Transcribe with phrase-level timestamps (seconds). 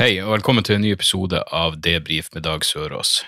[0.00, 3.18] Hei, og velkommen til en ny episode av Debrif med Dag Sørås.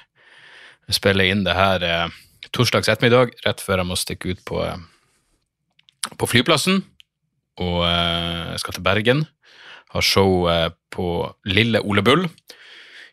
[0.88, 2.14] Jeg spiller inn det her eh,
[2.48, 6.80] torsdags ettermiddag, rett før jeg må stikke ut på, eh, på flyplassen.
[7.60, 9.20] Og eh, skal til Bergen.
[9.92, 11.10] Har show eh, på
[11.44, 12.24] Lille Ole Bull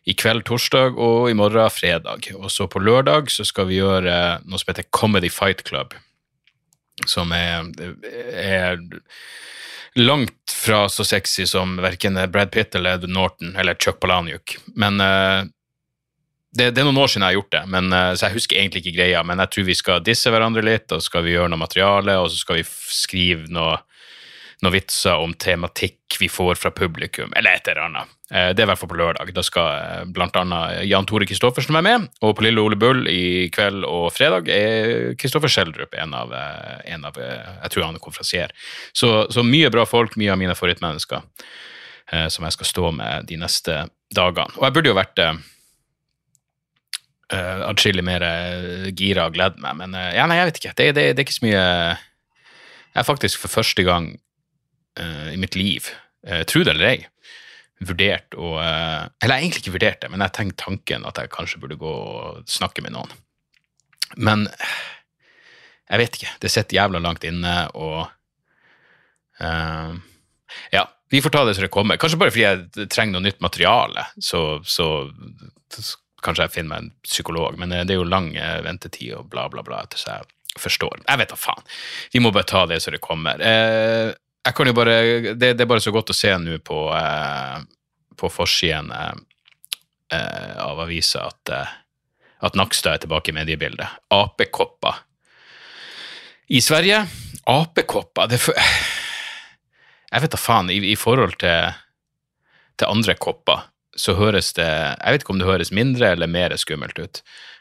[0.08, 2.30] i kveld torsdag og i morgen fredag.
[2.40, 5.92] Og så på lørdag så skal vi gjøre eh, noe som heter Comedy Fight Club.
[7.04, 7.68] Som er,
[8.32, 8.80] er
[9.94, 14.58] langt fra så sexy som verken Brad Pitt eller Edward Norton eller Chuck Palahniuk.
[14.74, 15.44] Men uh,
[16.54, 18.60] det, det er noen år siden jeg har gjort det, men, uh, så jeg husker
[18.60, 19.22] egentlig ikke greia.
[19.26, 22.18] Men jeg tror vi skal disse hverandre litt, og så skal vi gjøre noe materiale,
[22.22, 23.78] og så skal vi skrive noe,
[24.64, 28.10] noe vitser om tematikk vi får fra publikum, eller et eller annet.
[28.30, 29.32] Eh, Det er i hvert fall på lørdag.
[29.34, 29.70] Da skal
[30.04, 30.12] bl.a.
[30.16, 34.10] blant annet Jan Tore Kristoffersen være med, og på Lille Ole Bull i kveld og
[34.12, 38.52] fredag er Kristoffer Schjelderup en eh, en av eh, Jeg tror han er konferansier.
[38.92, 41.24] Så, så mye bra folk, mye av mine favorittmennesker,
[42.12, 44.52] eh, som jeg skal stå med de neste dagene.
[44.58, 45.40] Og jeg burde jo vært eh,
[47.32, 50.74] eh, atskillig mer eh, gira og gledd meg, men uh, ja, nei, jeg vet ikke.
[50.76, 51.62] Det, det, det er ikke så mye
[52.90, 54.18] Jeg er faktisk for første gang eh,
[55.32, 55.88] i mitt liv,
[56.28, 57.00] uh, tro det eller ei,
[57.80, 61.32] vurdert å eh, Eller jeg egentlig ikke vurdert det, men jeg tenkte tanken at jeg
[61.32, 63.14] kanskje burde gå og snakke med noen.
[64.20, 64.42] Men
[65.88, 66.34] jeg vet ikke.
[66.44, 68.02] Det sitter jævla langt inne, og
[69.40, 69.96] uh,
[70.74, 71.98] Ja, vi får ta det som det kommer.
[71.98, 74.86] Kanskje bare fordi jeg trenger noe nytt materiale, så, så,
[75.72, 79.16] så kanskje jeg finner meg en psykolog, men eh, det er jo lang eh, ventetid
[79.18, 81.02] og bla, bla, bla, etter så jeg forstår.
[81.06, 81.66] Jeg vet da faen.
[82.12, 83.42] Vi må bare ta det som det kommer.
[83.42, 84.12] Eh,
[84.46, 84.94] jeg kan jo bare,
[85.34, 87.58] det, det er bare så godt å se nå på, eh,
[88.16, 89.12] på forsiden eh,
[90.16, 91.74] eh, av avisa at, eh,
[92.46, 94.00] at Nakstad er tilbake i mediebildet.
[94.14, 95.02] Apekopper.
[96.50, 97.04] I Sverige,
[97.46, 98.56] apekopper det for,
[100.10, 101.76] Jeg vet da faen, i, i forhold til,
[102.80, 106.54] til andre kopper, så høres det Jeg vet ikke om det høres mindre eller mer
[106.58, 107.20] skummelt ut,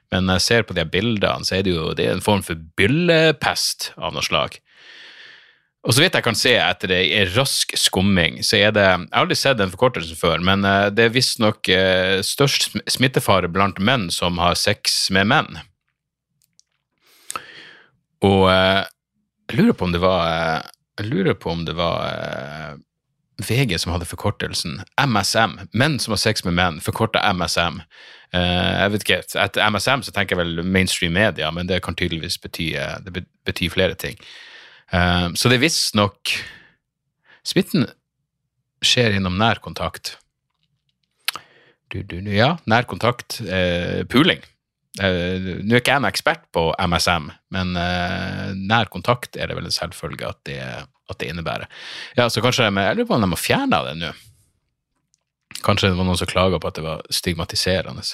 [0.09, 2.41] men når jeg ser på de bildene, så er det jo det er en form
[2.46, 4.57] for byllepest av noe slag.
[5.88, 9.22] Og så vidt jeg kan se etter en rask skumming, så er det Jeg har
[9.22, 13.79] aldri sett den forkortelsen før, men eh, det er visstnok uh, størst sm- smittefare blant
[13.79, 15.62] menn som har sex med menn.
[18.28, 18.84] Og eh,
[19.50, 20.69] jeg lurer på om det var eh,
[21.00, 22.73] Jeg lurer på om det var eh,
[23.47, 25.53] VG som hadde forkortelsen MSM.
[25.79, 27.79] Menn som har sex med menn, forkorta MSM.
[28.35, 31.96] Eh, jeg vet ikke, Etter MSM så tenker jeg vel mainstream media, men det kan
[31.96, 34.19] tydeligvis bety, eh, det be- betyr flere ting.
[34.91, 36.33] Eh, så det er visstnok
[37.45, 37.85] Smitten
[38.85, 40.17] skjer gjennom nær kontakt.
[41.89, 43.39] Du, du, du, ja, nær kontakt.
[43.41, 44.44] Eh, puling.
[45.01, 47.73] Eh, Nå er ikke jeg noen ekspert på MSM, men
[48.69, 50.59] nær kontakt er det vel en selvfølge at det,
[51.09, 51.72] at det innebærer.
[52.19, 54.11] Ja, så kanskje de, Jeg lurer på om de har fjerna det nå.
[55.66, 58.05] Kanskje det var noen som klaga på at det var stigmatiserende.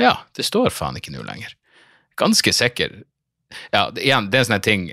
[0.00, 1.52] Ja, det står faen ikke nå lenger.
[2.18, 3.02] Ganske sikker.
[3.74, 4.86] Ja, igjen, det er en sånn ting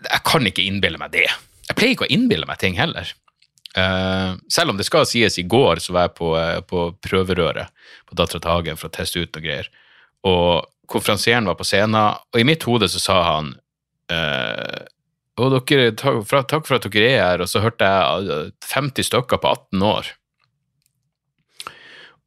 [0.00, 1.26] Jeg kan ikke innbille meg det.
[1.68, 3.10] Jeg pleier ikke å innbille meg ting heller.
[3.76, 7.70] Uh, selv om det skal sies, i går så var jeg på, eh, på prøverøret
[8.08, 9.68] på Dattera til Hagen for å teste ut noe greier.
[10.26, 13.52] Og konferansieren var på scenen, og i mitt hode så sa han
[14.10, 14.80] uh,
[15.40, 18.50] og dere, takk, for, takk for at dere er her, og så hørte jeg eh,
[18.72, 20.10] 50 stykker på 18 år.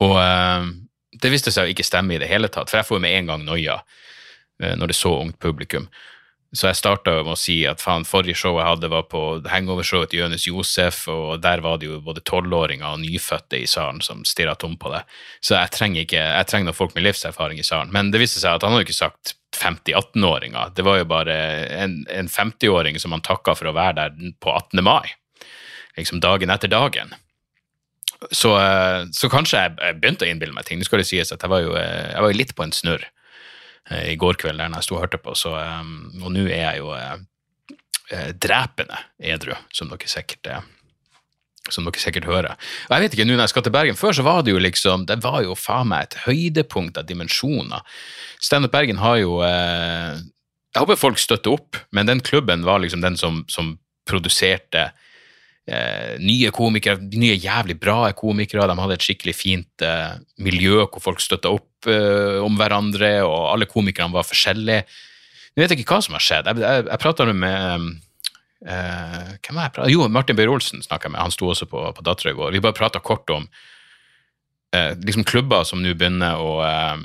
[0.04, 0.70] Og eh,
[1.22, 3.18] det viste seg å ikke stemme i det hele tatt, for jeg får jo med
[3.18, 3.78] en gang noia
[4.62, 5.88] eh, når det er så ungt publikum.
[6.54, 10.12] Så jeg starta med å si at faen, forrige show jeg hadde, var på hangovershowet
[10.12, 14.22] til Jonis Josef, og der var det jo både tolvåringer og nyfødte i salen som
[14.28, 15.02] stirra tom på det.
[15.42, 17.90] Så jeg trenger ikke, jeg trenger noen folk med livserfaring i salen.
[17.96, 20.78] Men det viste seg at han hadde ikke sagt 50-18-åringer.
[20.78, 21.40] Det var jo bare
[21.74, 24.86] en, en 50-åring som han takka for å være der på 18.
[24.86, 25.10] mai.
[25.98, 27.18] Liksom dagen etter dagen.
[28.32, 30.80] Så, eh, så kanskje jeg, begynte å innbille meg ting.
[30.80, 33.04] Nå skal det sies at jeg var jo, eh, jeg var litt på en snurr
[33.90, 36.84] eh, i går kveld der jeg sto og hørte på, så, og nå er jeg
[36.84, 36.94] jo
[38.38, 40.66] drepende edru, som dere sikkert er
[41.72, 42.58] som dere sikkert hører.
[42.90, 44.60] Og jeg vet ikke, nå når jeg skal til Bergen, Før så var det jo
[44.62, 47.86] liksom, det var jo faen meg et høydepunkt av dimensjoner.
[48.44, 50.20] Standup Bergen har jo eh,
[50.74, 53.78] Jeg håper folk støtter opp, men den klubben var liksom den som, som
[54.10, 54.90] produserte
[55.70, 58.68] eh, nye komikere, nye jævlig bra komikere.
[58.70, 63.52] De hadde et skikkelig fint eh, miljø hvor folk støtta opp eh, om hverandre, og
[63.54, 64.86] alle komikerne var forskjellige.
[65.54, 66.50] Nå vet ikke hva som har skjedd.
[66.50, 67.92] Jeg, jeg, jeg prata med
[68.66, 69.94] eh, Hvem var jeg pratet?
[69.94, 71.24] Jo, Martin Beyer-Olsen snakka jeg med.
[71.24, 72.56] Han sto også på, på Dattera i går.
[72.56, 73.46] Vi bare prata kort om
[74.74, 77.04] eh, liksom klubber som nå begynner å eh,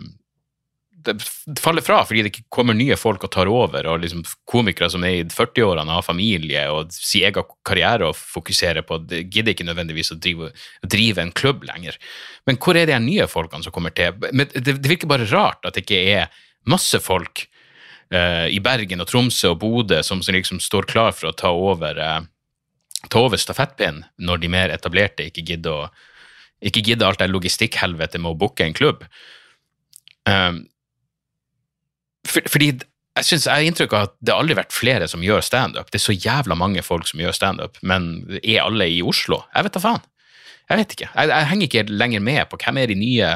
[1.04, 4.90] det faller fra fordi det ikke kommer nye folk og tar over, og liksom komikere
[4.92, 9.54] som er i 40-årene har familie og sin egen karriere å fokusere på, det gidder
[9.54, 10.50] ikke nødvendigvis å drive,
[10.82, 11.98] drive, en klubb lenger.
[12.48, 14.16] Men hvor er de nye folkene som kommer til?
[14.32, 17.46] Men det, det virker bare rart at det ikke er masse folk
[18.14, 21.52] uh, i Bergen og Tromsø og Bodø som, som liksom står klar for å ta
[21.54, 27.30] over, uh, over stafettpinnen når de mer etablerte ikke gidder, å, ikke gidder alt det
[27.30, 29.06] logistikkhelvetet med å booke en klubb.
[30.28, 30.66] Um,
[32.28, 32.69] for, fordi
[33.19, 35.90] jeg, synes, jeg har inntrykk av at det aldri har vært flere som gjør standup.
[35.90, 38.10] Det er så jævla mange folk som gjør standup, men
[38.42, 39.42] er alle i Oslo?
[39.54, 40.04] Jeg vet da faen.
[40.69, 41.08] Jeg vet ikke.
[41.14, 43.30] Jeg, jeg, henger ikke lenger med på hvem er de nye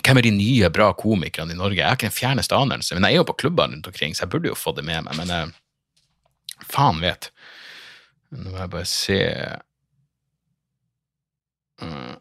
[0.00, 1.76] hvem er de nye, bra komikerne i Norge?
[1.76, 4.24] Jeg har ikke den fjerneste anelse, men jeg er jo på klubber rundt omkring, så
[4.24, 7.28] jeg burde jo få det med meg, men jeg, eh, faen vet.
[8.32, 9.18] Nå må jeg bare se
[11.84, 12.16] uh.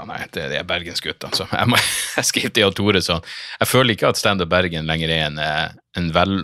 [0.00, 1.44] Ja, nei, det, det er bergensgutt, altså.
[1.52, 1.80] Jeg,
[2.16, 3.24] jeg skrev til Tore sånn
[3.60, 6.38] Jeg føler ikke at Standup Bergen lenger er en, eh, en vel,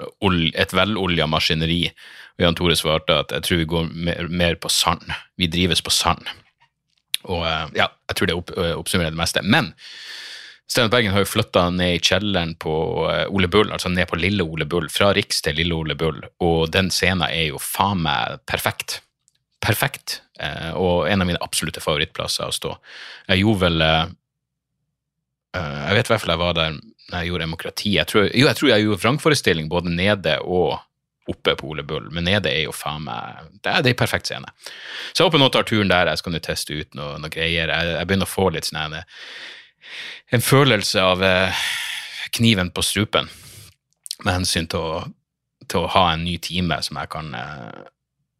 [0.53, 1.87] et velolja maskineri.
[2.37, 5.09] Og Jan Tore svarte at jeg tror vi går mer, mer på sand.
[5.41, 6.29] Vi drives på sand.
[7.25, 9.45] Og eh, ja, jeg tror det opp, eh, oppsummerer det meste.
[9.47, 9.73] Men
[10.69, 12.77] Steinar Bergen har jo flytta ned i kjelleren på
[13.07, 16.73] Ole Bull, altså ned på Lille Ole Bull, fra Riks til Lille Ole Bull, og
[16.75, 18.97] den scenen er jo faen meg perfekt
[19.67, 22.75] perfekt, eh, og en av mine absolutte favorittplasser å stå.
[23.31, 24.03] Jeg gjorde vel eh,
[25.59, 27.95] eh, Jeg vet i hvert fall jeg var der når jeg gjorde demokrati.
[27.95, 30.77] Jeg tror, jo, jeg tror jeg gjorde vrangforestilling både nede og
[31.27, 34.51] oppe på Ole Bull, men nede er jo faen meg Det er, en perfekt scene.
[35.11, 36.11] Så jeg håper nå tar turen der.
[36.11, 37.71] Jeg skal nå teste ut noe, noe greier.
[37.71, 39.01] Jeg, jeg, begynner å få litt sånn en,
[40.35, 41.27] en følelse av
[42.37, 43.31] kniven på strupen
[44.23, 45.03] med hensyn til å,
[45.67, 47.35] til å ha en ny time som jeg kan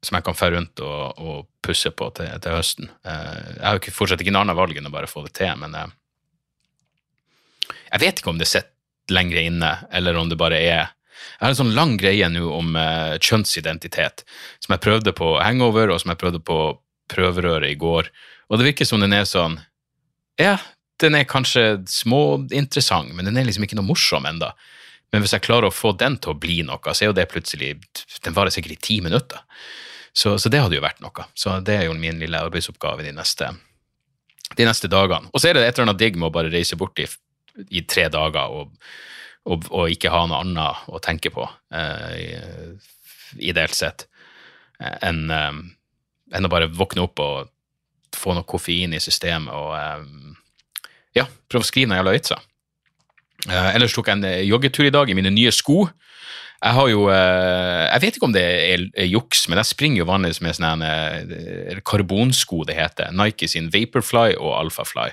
[0.07, 2.91] som jeg kan dra rundt og, og, pusse på til, til høsten.
[3.03, 5.51] Eh, jeg har jo fortsatt ikke noe annet valg enn å bare få det til,
[5.59, 5.95] men jeg,
[7.91, 8.73] jeg vet ikke om det sitter
[9.11, 12.77] lenger inne, eller om det bare er Jeg har en sånn lang greie nå om
[12.79, 14.23] uh, kjønnsidentitet,
[14.63, 16.59] som jeg prøvde på hangover, og som jeg prøvde på
[17.11, 18.11] prøverøret i går,
[18.47, 19.59] og det virker som den er sånn
[20.39, 20.57] Ja,
[21.03, 24.53] den er kanskje småinteressant, men den er liksom ikke noe morsom enda.
[25.13, 27.29] Men hvis jeg klarer å få den til å bli noe, så er jo det
[27.31, 27.77] plutselig
[28.25, 29.43] Den varer sikkert i ti minutter.
[30.17, 31.27] Så, så, det hadde jo vært noe.
[31.37, 33.51] Så det er jo min lille arbeidsoppgave de neste,
[34.57, 35.29] de neste dagene.
[35.33, 37.09] Og så er det et eller annet digg med å bare reise bort i,
[37.69, 38.73] i tre dager og,
[39.45, 41.45] og, og, ikke ha noe annet å tenke på,
[41.77, 42.73] eh,
[43.45, 44.07] ideelt sett,
[44.81, 45.61] eh, enn eh,
[46.35, 47.53] en å bare våkne opp og
[48.17, 50.33] få noe koffein i systemet og eh,
[51.21, 52.41] ja, prøve å skrive noen jævla vitser.
[53.51, 55.85] Eh, ellers tok jeg en joggetur i dag i mine nye sko.
[56.57, 60.09] Jeg har jo eh, Jeg vet ikke om det er, juks, men jeg springer jo
[60.09, 63.13] vanligvis med sånne eh, karbonsko, det heter.
[63.17, 65.11] Nike sin Vaporfly og Alphafly.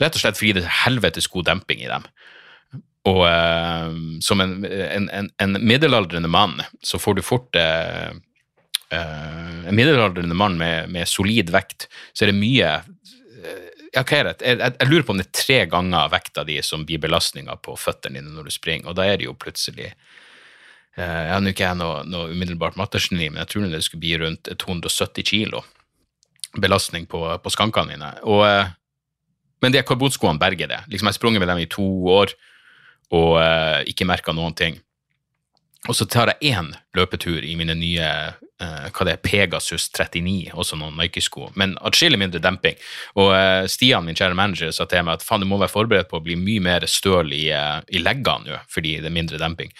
[0.00, 2.08] Rett og slett fordi det er helvetes god demping i dem.
[3.10, 3.90] Og uh,
[4.22, 8.14] som en, en, en, en, middelaldrende mann, så får du fort uh,
[8.94, 12.70] En middelaldrende mann med, med, solid vekt, så er det mye
[13.92, 14.34] ja, hva er det?
[14.44, 17.56] Jeg, jeg, jeg, lurer på om det er tre ganger vekta di som blir belastninga
[17.64, 20.21] på føttene dine når du springer, og da er det jo plutselig Eh,
[20.96, 24.50] jeg har ikke jeg noe, noe umiddelbart mattegeni, men jeg tror det skulle bli rundt
[24.60, 25.62] 270 kilo
[26.60, 28.12] belastning på, på skankene mine.
[28.28, 28.72] Og, eh,
[29.62, 30.80] men de karbonskoene berger det.
[30.88, 32.34] Liksom Jeg har sprunget med dem i to år
[33.12, 34.78] og uh, ikke merka noen ting.
[35.84, 40.54] Og så tar jeg én løpetur i mine nye uh, hva det er, Pegasus 39,
[40.56, 42.78] også noen Nike-sko, men atskillig mindre demping.
[43.20, 46.08] Og uh, Stian, min kjære manager, sa til meg at faen, du må være forberedt
[46.08, 49.76] på å bli mye mer støl i, i leggene nå, fordi det er mindre demping.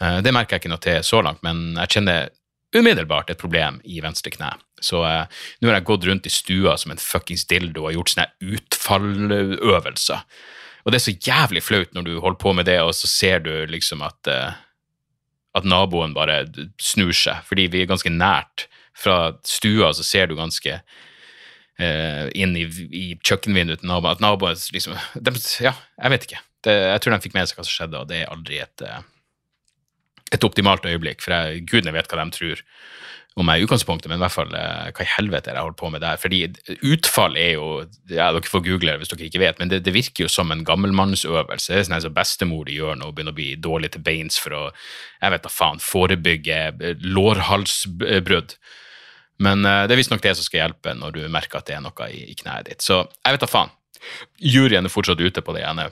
[0.00, 2.32] Eh, det merker jeg ikke noe til så langt, men jeg kjenner
[2.74, 4.50] umiddelbart et problem i venstre kne.
[4.82, 5.24] Så eh,
[5.60, 10.26] nå har jeg gått rundt i stua som en fuckings dildo og gjort sånne utfalløvelser.
[10.84, 13.44] Og det er så jævlig flaut når du holder på med det, og så ser
[13.46, 14.58] du liksom at, eh,
[15.56, 16.42] at naboen bare
[16.82, 18.68] snur seg, fordi vi er ganske nært.
[18.94, 24.18] Fra stua så ser du ganske eh, inn i, i kjøkkenvinduet til naboen.
[24.18, 26.44] At naboen liksom de, Ja, jeg vet ikke.
[26.64, 28.84] Det, jeg tror de fikk med seg hva som skjedde, og det er aldri et
[30.34, 32.62] et optimalt øyeblikk, for jeg, gudene vet hva de tror
[33.34, 35.66] om meg i utgangspunktet, men i hvert fall eh, hva i helvete er det jeg
[35.66, 36.20] holder på med der.
[36.22, 36.38] Fordi
[36.86, 37.66] utfall er jo
[38.12, 40.54] ja, Dere får google det hvis dere ikke vet, men det, det virker jo som
[40.54, 41.72] en gammelmannsøvelse.
[41.72, 44.54] Det er sånn som bestemor gjør når hun begynner å bli dårlig til beins for
[44.54, 48.54] å jeg vet da faen, forebygge eh, lårhalsbrudd.
[49.42, 51.82] Men uh, det er visstnok det som skal hjelpe når du merker at det er
[51.82, 52.84] noe i, i kneet ditt.
[52.86, 53.72] Så jeg vet da faen.
[54.38, 55.88] Juryen er fortsatt ute på det ene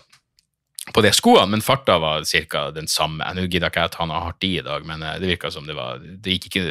[0.94, 2.64] på de skoene, men farta var ca.
[2.74, 3.26] den samme.
[3.36, 5.76] Nå gidder ikke jeg ta noe hardt i i dag, men det virka som det
[5.76, 6.64] var Det gikk ikke,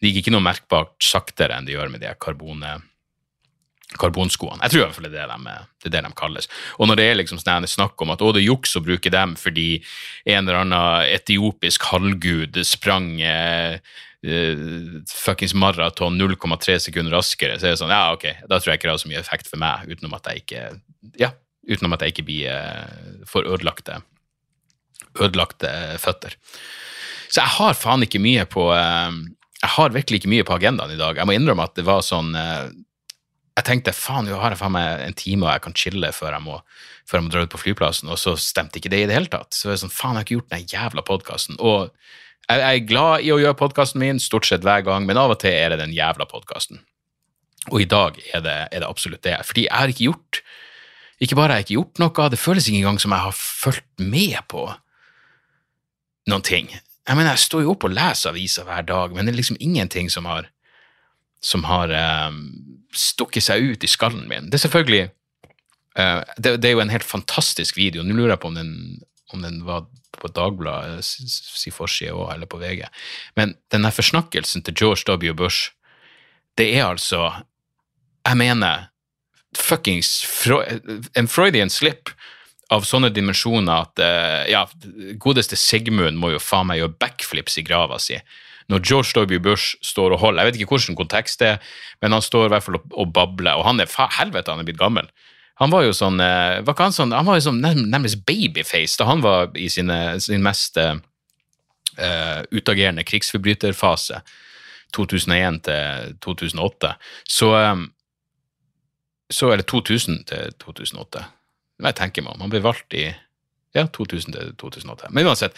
[0.00, 2.76] det gikk ikke noe merkbart saktere enn det gjør med de karbone,
[4.00, 4.62] karbonskoene.
[4.64, 6.48] Jeg tror i hvert fall det er det, de, det er det de kalles.
[6.78, 9.12] Og når det er liksom sånn snakk om at å, det er juks å bruke
[9.12, 9.68] dem fordi
[10.24, 13.78] en eller annen etiopisk halvgud sprang eh,
[14.26, 18.80] uh, fuckings maraton 0,3 sekunder raskere, så er det sånn Ja, ok, da tror jeg
[18.80, 20.66] ikke det har så mye effekt for meg, utenom at jeg ikke
[21.20, 21.32] Ja,
[21.68, 24.00] utenom at jeg ikke blir uh, for ødelagte
[25.20, 25.68] ødelagte
[26.00, 26.38] føtter.
[27.28, 29.12] Så jeg har faen ikke mye på uh,
[29.62, 31.20] Jeg har virkelig ikke mye på agendaen i dag.
[31.20, 32.32] Jeg må innrømme at det var sånn
[33.52, 36.32] jeg tenkte faen, nå har jeg faen meg en time og jeg kan chille før
[36.32, 36.54] jeg, må,
[37.08, 39.28] før jeg må dra ut på flyplassen, og så stemte ikke det i det hele
[39.32, 39.52] tatt.
[39.52, 41.58] Så jeg var sånn, faen, jeg har ikke gjort den jævla podkasten.
[41.60, 41.90] Og
[42.48, 45.42] jeg, er glad i å gjøre podkasten min, stort sett hver gang, men av og
[45.42, 46.80] til er det den jævla podkasten.
[47.70, 49.36] Og i dag er det, er det, absolutt det.
[49.46, 50.40] Fordi jeg har ikke gjort
[51.22, 54.02] Ikke bare har jeg ikke gjort noe, det føles ikke engang som jeg har fulgt
[54.02, 54.64] med på
[56.30, 56.72] noen ting.
[56.72, 59.60] Jeg mener, jeg står jo opp og leser aviser hver dag, men det er liksom
[59.62, 60.50] ingenting som har
[61.42, 61.90] som har
[62.30, 62.36] um,
[62.94, 64.46] stukket seg ut i skallen min.
[64.46, 65.08] Det er selvfølgelig
[65.98, 68.04] uh, det, det, er jo en helt fantastisk video.
[68.06, 68.70] Nå lurer jeg på om den,
[69.34, 69.88] om den var
[70.22, 72.84] på Dagbladet, si forside òg, eller på VG.
[73.38, 75.34] Men denne forsnakkelsen til George W.
[75.34, 75.72] Bush,
[76.58, 77.30] det er altså
[78.22, 78.91] Jeg mener
[79.58, 80.10] fuckings
[81.18, 82.12] En Freudian slip
[82.72, 84.62] av sånne dimensjoner at uh, ja,
[85.20, 88.16] godeste Sigmund må jo faen meg gjøre backflips i grava si.
[88.72, 89.40] Når George W.
[89.42, 92.54] Bush står og holder Jeg vet ikke hvilken kontekst det er, men han står i
[92.54, 95.10] hvert fall og, babler, og han er helvete, han er blitt gammel.
[95.60, 99.06] Han var jo sånn eh, var han, sånn, han var jo sånn nærmest babyface da
[99.10, 100.96] han var i sine, sin mest uh,
[102.50, 104.22] utagerende krigsforbryterfase,
[104.96, 106.94] 2001 til 2008.
[107.28, 107.84] Så, um,
[109.32, 111.24] så er det 2000 til 2008.
[111.82, 112.44] Det jeg tenker meg om.
[112.44, 113.06] Han ble valgt i
[113.74, 115.10] ja, 2000 til 2008.
[115.10, 115.56] Men uansett,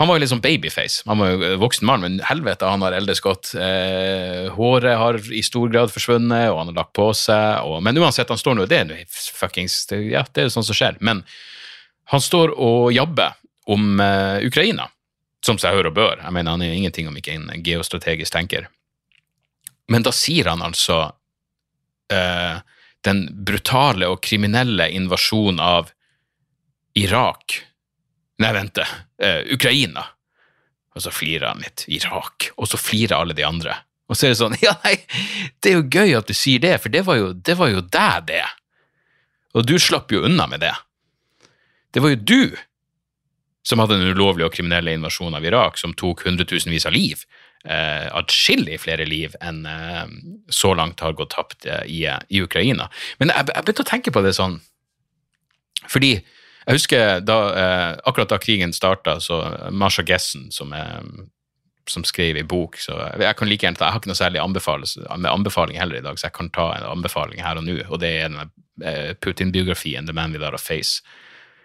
[0.00, 1.02] han var jo litt sånn babyface.
[1.10, 3.52] Han var jo voksen mann, men helvete, han har eldes godt.
[3.58, 7.66] Eh, håret har i stor grad forsvunnet, og han har lagt på seg.
[7.68, 10.78] Og, men uansett, han står nå Det er fuckings Ja, det er jo sånn som
[10.78, 10.96] skjer.
[11.04, 11.24] Men
[12.14, 13.36] han står og jabber
[13.72, 14.88] om eh, Ukraina,
[15.44, 16.22] som seg hør og bør.
[16.22, 18.70] Jeg mener, han er jo ingenting om ikke en geostrategisk tenker.
[19.92, 21.02] Men da sier han altså
[22.12, 22.62] eh,
[23.06, 25.92] den brutale og kriminelle invasjonen av
[26.98, 27.62] Irak
[28.42, 30.02] Nei, vent, uh, Ukraina.
[30.96, 31.84] Og så flirer han litt.
[31.86, 32.48] Irak.
[32.56, 33.76] Og så flirer alle de andre.
[34.10, 34.96] Og så er det sånn Ja, nei,
[35.62, 37.56] det er jo gøy at du sier det, for det var jo, det
[38.26, 38.42] det.
[39.54, 40.74] Og du slapp jo unna med det.
[41.92, 42.56] Det var jo du
[43.62, 47.22] som hadde den ulovlige og kriminelle invasjonen av Irak som tok hundretusenvis av liv.
[47.64, 50.06] Eh, Atskillig flere liv enn eh,
[50.50, 52.88] så langt har gått tapt eh, i, i, Ukraina.
[53.20, 54.58] Men jeg, jeg begynte å tenke på det sånn
[55.90, 59.40] fordi jeg husker da, eh, akkurat da krigen starta, så
[59.74, 60.70] Marsha Gessen, som,
[61.90, 64.42] som skrev i bok så Jeg kan like gjerne ta, jeg har ikke noe særlig
[65.32, 68.12] anbefaling heller i dag, så jeg kan ta en anbefaling her og nå, og det
[68.22, 71.02] er eh, Putin-biografien The Man Without a Face.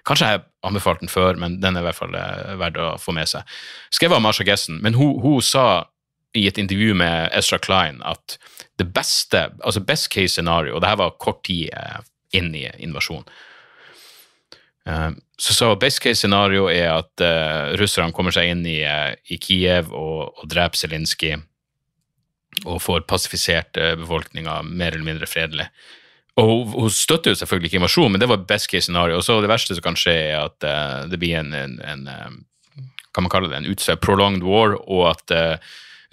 [0.08, 2.94] Kanskje jeg har anbefalt den før, men den er i hvert fall eh, verdt å
[3.02, 3.58] få med seg.
[3.94, 5.88] Skrevet av Marsha Gessen, men hun, hun sa
[6.38, 8.38] i et intervju med Ezra Klein at
[8.78, 11.72] det beste, altså best case scenario, og det her var kort tid
[12.36, 13.26] inn i invasjonen
[14.88, 18.80] Eh, så, så best case scenario er at uh, russerne kommer seg inn i,
[19.28, 21.36] i Kiev og, og dreper Zelinskyj
[22.66, 25.68] og får pasifisert befolkninga mer eller mindre fredelig.
[26.38, 29.18] Og hun, støtter jo selvfølgelig ikke invasjon, men det var best case scenario.
[29.18, 32.04] Og så det verste som kan skje, er at uh, det blir en, en, en
[33.10, 35.34] kan man kalle det, en utsatt prolonged war, og at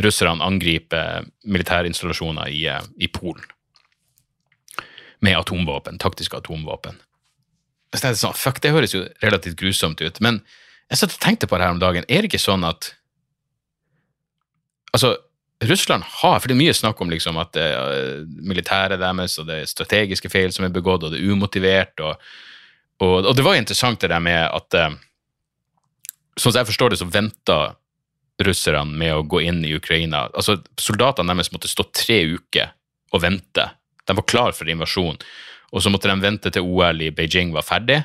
[0.00, 2.64] russerne angriper militærinstallasjoner i,
[2.96, 3.44] i Polen
[5.24, 6.98] med atomvåpen, taktiske atomvåpen.
[7.94, 10.42] Så det, sånn, fuck, det høres jo relativt grusomt ut, men
[10.90, 12.06] jeg satt og tenkte på det her om dagen.
[12.08, 12.94] Er det ikke sånn at
[14.94, 15.16] Altså,
[15.62, 19.46] Russland har For det er mye snakk om liksom at det uh, militæret deres og
[19.48, 22.20] det er strategiske feil som er begått, og det er umotivert, og,
[23.00, 25.00] og, og det var interessant det der med at uh,
[26.34, 27.56] Sånn som jeg forstår det, så venta
[28.42, 30.24] russerne med å gå inn i Ukraina.
[30.34, 32.72] Altså, Soldatene deres måtte stå tre uker
[33.14, 33.68] og vente.
[34.02, 35.20] De var klar for invasjon.
[35.70, 38.00] Og så måtte de vente til OL i Beijing var ferdig,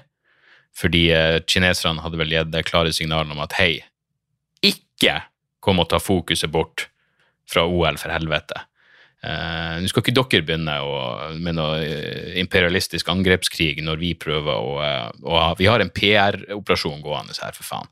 [0.77, 3.79] fordi eh, kineserne hadde vel gitt klare signalet om at hei,
[4.61, 5.19] ikke
[5.59, 6.88] kom og ta fokuset bort
[7.49, 8.65] fra OL, for helvete.
[9.19, 10.99] Eh, Nå skal ikke dere begynne å,
[11.43, 17.01] med noe eh, imperialistisk angrepskrig når vi prøver å, eh, å Vi har en PR-operasjon
[17.03, 17.89] gående her, for faen.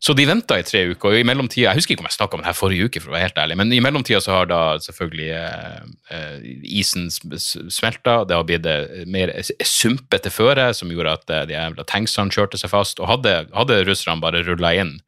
[0.00, 2.36] Så de venta i tre uker, og i mellomtida Jeg husker ikke om jeg snakka
[2.38, 4.46] om det her forrige uke, for å være helt ærlig, men i mellomtida så har
[4.48, 6.36] da selvfølgelig eh,
[6.78, 7.34] isen sm-
[7.74, 8.68] smelta, det har blitt
[9.10, 9.34] mer
[9.66, 14.22] sumpete føre, som gjorde at de jævla tanksene kjørte seg fast, og hadde, hadde russerne
[14.22, 15.00] bare rulla inn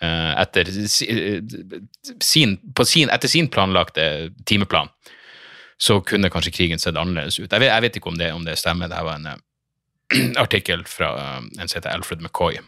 [0.00, 1.40] etter, eh,
[2.20, 2.56] sin,
[2.88, 4.88] sin, etter sin planlagte timeplan,
[5.80, 7.52] så kunne kanskje krigen sett annerledes ut.
[7.52, 9.38] Jeg vet, jeg vet ikke om det, om det stemmer, det var en uh,
[10.44, 12.58] artikkel fra uh, en som heter Alfred McCoy.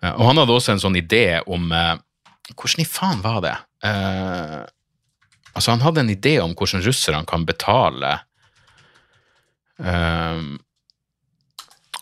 [0.00, 1.96] Uh, Og han hadde også en sånn idé om eh,
[2.50, 3.52] Hvordan i faen var det?
[3.86, 4.62] Eh,
[5.52, 8.16] altså, han hadde en idé om hvordan russerne kan betale
[9.78, 10.40] eh,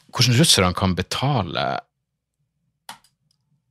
[0.09, 1.67] Hvordan russerne kan betale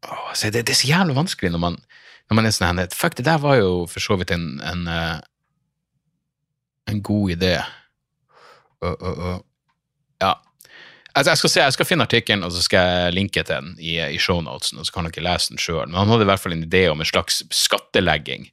[0.08, 1.78] Åh, det, det er så jævlig vanskelig når man,
[2.30, 4.86] når man er sånn her Fuck, det der var jo for så vidt en, en,
[4.88, 5.20] eh,
[6.92, 7.56] en god idé.
[8.84, 9.40] Uh, uh, uh.
[10.24, 10.36] Ja,
[11.18, 13.72] Altså, jeg, skal se, jeg skal finne artikkelen, og så skal jeg linke til den
[13.82, 15.88] i, i shownotesen, og så kan dere lese den sjøl.
[15.88, 18.46] Men han hadde i hvert fall en idé om en slags skattelegging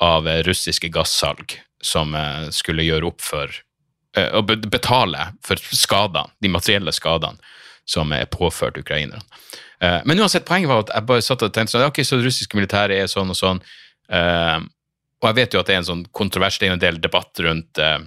[0.00, 3.62] av eh, russiske gassalg som eh, skulle gjøre opp for
[4.16, 7.36] Å be- betale for skadene, de materielle skadene
[7.84, 9.20] som er påført ukrainerne.
[9.80, 12.28] Eh, Men uansett, poenget var at jeg bare satt og tenkte sånn, ok, så det
[12.28, 13.62] russiske militæret er sånn og sånn,
[14.06, 14.62] Uh,
[15.18, 17.40] og jeg vet jo at det er en sånn kontrovers, det er en del debatt
[17.42, 17.98] rundt uh,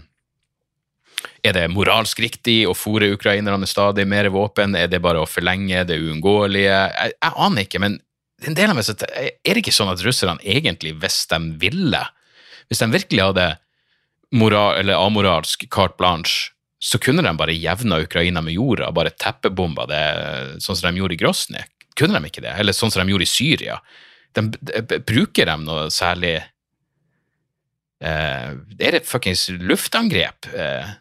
[1.43, 4.75] er det moralsk riktig å fòre ukrainerne stadig mer våpen?
[4.79, 6.69] Er det bare å forlenge det uunngåelige?
[6.71, 7.97] Jeg, jeg aner ikke, men
[8.47, 12.03] en del av meg er det ikke sånn at russerne egentlig, hvis de ville,
[12.71, 13.47] hvis de virkelig hadde
[14.35, 19.85] moral, eller amoralsk carte blanche, så kunne de bare jevna Ukraina med jorda, bare teppebomba
[19.89, 20.03] det
[20.63, 21.63] sånn som de gjorde i Grosny.
[21.99, 22.53] Kunne de ikke det?
[22.55, 23.79] Eller sånn som de gjorde i Syria?
[24.37, 26.35] De, de, bruker de noe særlig
[28.05, 30.47] eh, Er det fuckings luftangrep?
[30.53, 30.91] Eh,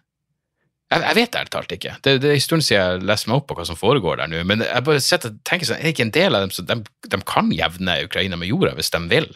[0.89, 1.95] jeg, jeg vet ærlig talt ikke.
[2.03, 4.33] Det, det er en stund siden jeg leste meg opp på hva som foregår der
[4.33, 6.67] nå, men jeg bare setter, tenker sånn, er det ikke en del av dem som
[6.67, 6.81] de,
[7.13, 9.29] de kan jevne Ukraina med jorda hvis de vil?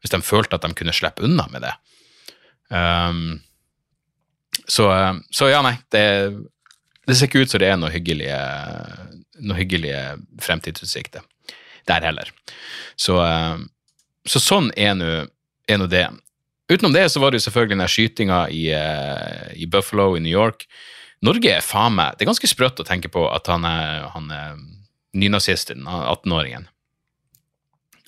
[0.00, 1.74] Hvis de følte at de kunne slippe unna med det.
[2.72, 3.42] Um,
[4.70, 6.04] så, eh, så ja, nei, det,
[7.08, 8.38] det ser ikke ut som det er noe hyggelige,
[9.42, 10.02] noe hyggelige
[10.44, 11.26] fremtidsutsikter
[11.90, 12.30] der heller.
[12.96, 13.58] Så, eh,
[14.28, 16.06] så sånn er nå det.
[16.70, 20.32] Utenom det så var det jo selvfølgelig den skytinga i, eh, i Buffalo i New
[20.32, 20.66] York.
[21.20, 24.30] Norge er faen meg Det er ganske sprøtt å tenke på at han er, han
[24.30, 24.60] er
[25.12, 26.68] nynazisten, er 18-åringen.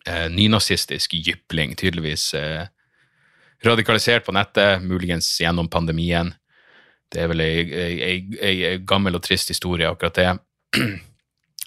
[0.06, 2.32] Eh, nynazistisk jypling, tydeligvis
[3.62, 6.32] radikalisert på nettet, muligens gjennom pandemien.
[7.12, 10.30] Det er vel ei, ei, ei, ei gammel og trist historie, akkurat det.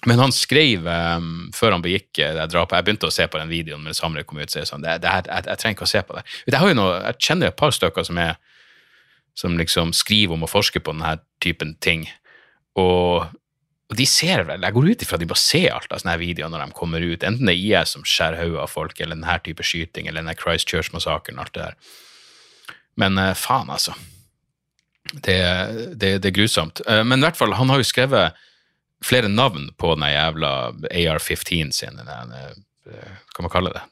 [0.06, 3.40] Men han skrev um, før han begikk eh, det drapet Jeg begynte å se på
[3.40, 4.52] den videoen samme det kom ut.
[4.52, 6.22] Så jeg, sånn, det, det her, jeg, jeg trenger ikke å se på det.
[6.46, 8.36] Jeg, noe, jeg kjenner et par stykker som, er,
[9.38, 12.06] som liksom skriver om og forsker på denne typen ting.
[12.78, 13.26] Og,
[13.86, 16.14] og de ser vel Jeg går ut ifra at de bare ser alt av sånne
[16.14, 17.26] her videoer når de kommer ut.
[17.26, 20.36] Enten det er IS som skjærer hodet av folk, eller denne type skyting, eller denne
[20.38, 21.96] Christchurch-massakren, alt det der.
[23.00, 23.96] Men uh, faen, altså.
[25.12, 25.38] Det,
[25.94, 26.82] det, det er grusomt.
[26.86, 28.36] Eh, men i hvert fall, han har jo skrevet
[29.04, 30.52] flere navn på den jævla
[30.90, 32.00] AR-15 sin.
[32.00, 33.84] Den, eh, hva man kaller det?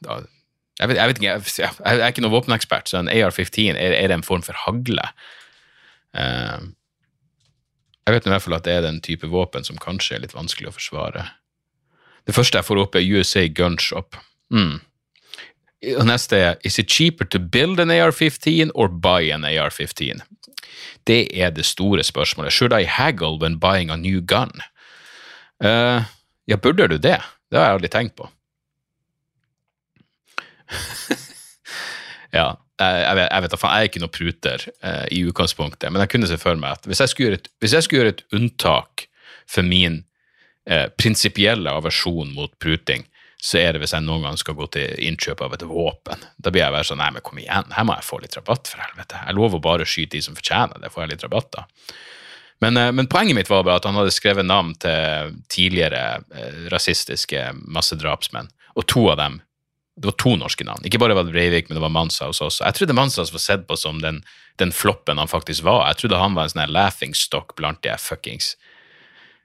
[0.79, 3.95] Jeg vet, jeg vet ikke, jeg, jeg er ikke noen våpenekspert, så en AR-15, er,
[3.95, 5.07] er det en form for hagle?
[6.15, 6.67] Eh,
[8.05, 10.35] jeg vet i hvert fall at det er den type våpen som kanskje er litt
[10.35, 11.29] vanskelig å forsvare.
[12.25, 14.17] Det første jeg får opp, er USA Gunshop.
[14.53, 14.77] Mm.
[15.95, 20.21] Og neste er Is it cheaper to build an AR-15 or buy an AR-15?
[21.07, 22.53] Det er det store spørsmålet.
[22.53, 24.51] Should I haggle when buying a new gun?
[25.63, 26.03] Uh,
[26.47, 27.19] ja, burde du det?
[27.49, 28.29] Det har jeg aldri tenkt på.
[32.35, 36.11] ja, jeg, vet, jeg vet jeg er ikke noen pruter uh, i utgangspunktet, men jeg
[36.11, 39.05] kunne se for meg at hvis jeg skulle gjøre et, jeg skulle gjøre et unntak
[39.47, 40.01] for min
[40.69, 43.05] uh, prinsipielle aversjon mot pruting,
[43.45, 46.23] så er det hvis jeg noen gang skal gå til innkjøp av et våpen.
[46.41, 48.71] Da blir jeg bare sånn, nei, men kom igjen, her må jeg få litt rabatt,
[48.71, 49.21] for helvete.
[49.21, 51.65] Jeg lover bare å skyte de som fortjener det, får jeg litt rabatt da.
[52.63, 56.63] Men, eh, men poenget mitt var bare at han hadde skrevet navn til tidligere eh,
[56.73, 59.41] rasistiske massedrapsmenn, og to av dem
[59.95, 60.83] det var to norske navn.
[60.83, 62.65] Ikke bare var det Breivik, men det var Manshaus også.
[62.65, 64.25] Jeg trodde Manshaus var sett på som den,
[64.59, 65.85] den floppen han faktisk var.
[65.93, 68.57] Jeg trodde han var en sånn her laughingstock blant de fuckings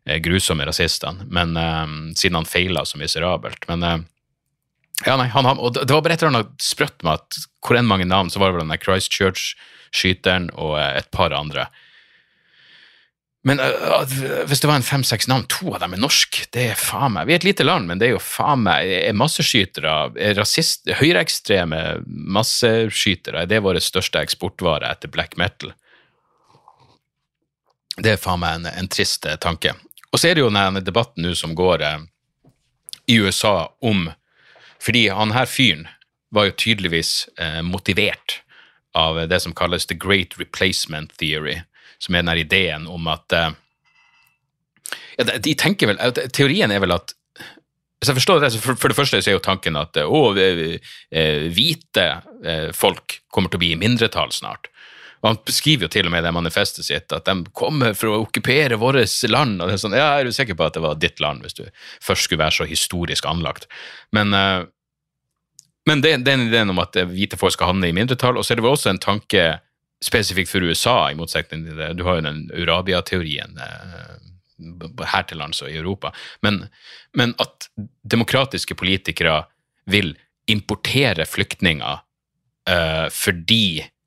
[0.04, 3.66] grusomme rasistene, men eh, siden han feila så miserabelt.
[3.68, 3.98] Men eh,
[5.06, 7.88] ja, nei, han, og det var bare et eller annet sprøtt med at hvor enn
[7.88, 11.68] mange navn, så var det vel den der Christchurch-skyteren og eh, et par andre.
[13.48, 14.02] Men uh,
[14.50, 17.24] hvis det var en fem-seks navn, to av dem er norsk, det er faen meg
[17.24, 20.84] Vi er et lite land, men det er jo faen meg er masseskytere, er rasist,
[21.00, 23.46] høyreekstreme masseskytere.
[23.46, 25.72] Er det vår største eksportvare etter black metal?
[27.96, 29.72] Det er faen meg en, en trist tanke.
[30.10, 31.98] Og så er det jo denne debatten nå som går eh,
[33.10, 34.10] i USA om
[34.80, 35.88] Fordi han her fyren
[36.32, 38.40] var jo tydeligvis eh, motivert
[38.96, 41.60] av det som kalles the great replacement theory,
[41.98, 43.50] som er den ideen om at eh,
[45.18, 46.00] ja, de tenker vel,
[46.32, 47.12] Teorien er vel at
[48.00, 51.48] hvis jeg forstår det, for, for det første så er jo tanken at å, eh,
[51.52, 52.06] hvite
[52.40, 54.70] eh, folk kommer til å bli i mindretall snart.
[55.22, 58.78] Han beskriver jo til og med det manifestet sitt, at de kommer for å okkupere
[58.80, 59.60] vårt land.
[59.60, 61.58] og det er sånn, ja, Er du sikker på at det var ditt land, hvis
[61.58, 61.64] du
[62.00, 63.68] først skulle være så historisk anlagt?
[64.12, 64.64] Men, uh,
[65.86, 68.60] men det, den ideen om at hvite folk skal havne i mindretall, og så er
[68.60, 69.60] det vel også en tanke
[70.00, 71.92] spesifikt for USA, i motsetning til det.
[71.98, 74.16] Du har jo den Urabia-teorien uh,
[75.04, 76.14] her til lands og i Europa.
[76.40, 76.64] Men,
[77.12, 77.68] men at
[78.08, 79.42] demokratiske politikere
[79.84, 80.14] vil
[80.48, 83.99] importere flyktninger uh, fordi Eh,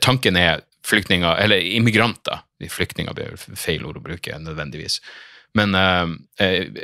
[0.00, 4.98] tanken er flyktninger, eller immigranter Flyktninger blir feil ord å bruke nødvendigvis.
[5.54, 6.10] Men uh,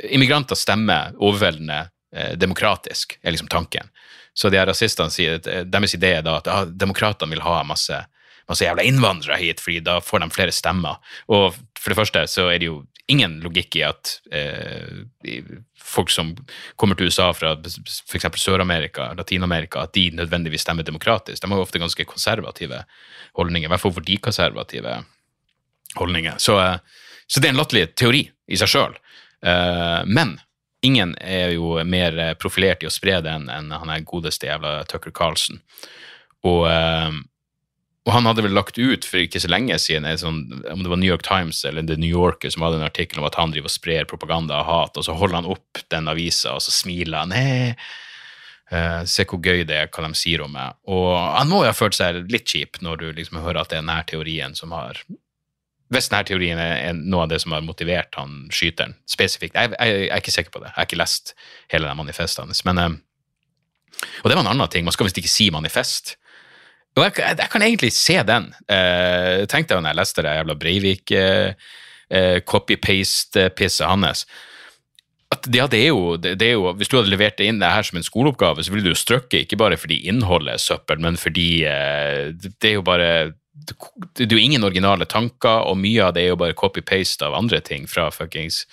[0.07, 1.81] immigranter stemmer overveldende
[2.15, 3.91] uh, demokratisk, er liksom tanken.
[4.35, 8.01] Så de her rasistene sier, deres idé er da at ah, demokratene vil ha masse,
[8.47, 10.99] masse jævla innvandrere hit, fordi da får de flere stemmer.
[11.31, 15.41] Og for det første så er det jo ingen logikk i at eh,
[15.77, 16.33] folk som
[16.75, 18.27] kommer til USA fra f.eks.
[18.41, 21.41] Sør-Amerika, Latin-Amerika, at de nødvendigvis stemmer demokratisk.
[21.41, 22.81] De har ofte ganske konservative
[23.37, 25.03] holdninger, i hvert fall konservative
[25.95, 26.33] holdninger.
[26.37, 26.77] Så, eh,
[27.27, 28.97] så det er en latterlig teori i seg sjøl.
[29.45, 30.39] Eh, men
[30.85, 35.13] ingen er jo mer profilert i å spre det enn han er godeste jævla Tucker
[35.13, 35.61] Carlson.
[36.45, 37.21] Og eh,
[38.05, 40.99] og han hadde vel lagt ut for ikke så lenge siden, sånn, om det var
[41.01, 43.71] New York Times eller The New Yorker, som hadde en artikkel om at han driver
[43.71, 47.23] og sprer propaganda og hat, og så holder han opp den avisa, og så smiler
[47.23, 47.33] han.
[47.33, 47.73] Hey.
[48.69, 50.77] Uh, se hvor gøy det er, hva de sier om meg.
[50.89, 53.77] Og han må jo ha følt seg litt kjip når du liksom hører at det
[53.79, 55.01] er denne teorien som har
[55.93, 59.53] Hvis denne teorien er noe av det som har motivert han skyteren spesifikt.
[59.53, 60.71] Jeg, jeg, jeg, er ikke sikker på det.
[60.71, 61.35] Jeg har ikke lest
[61.73, 62.63] hele den manifestet hans.
[62.65, 64.85] Men, uh, og det var en annen ting.
[64.85, 66.15] Man skal visst ikke si manifest.
[66.95, 68.49] Og jeg, jeg, kan egentlig se den.
[68.71, 71.71] Uh, tenkte jeg når jeg leste det jævla Breivik uh,
[72.15, 74.25] uh, copy-paste-pisset hans.
[75.33, 77.71] At ja, det er, jo, det, er, jo, Hvis du hadde levert det inn det
[77.73, 81.01] her som en skoleoppgave, så ville du jo strøkke ikke bare fordi innholdet er søppel,
[81.03, 83.09] men fordi det er jo bare
[83.55, 87.37] det er jo ingen originale tanker, og mye av det er jo bare copy-paste av
[87.37, 88.65] andre ting fra fuckings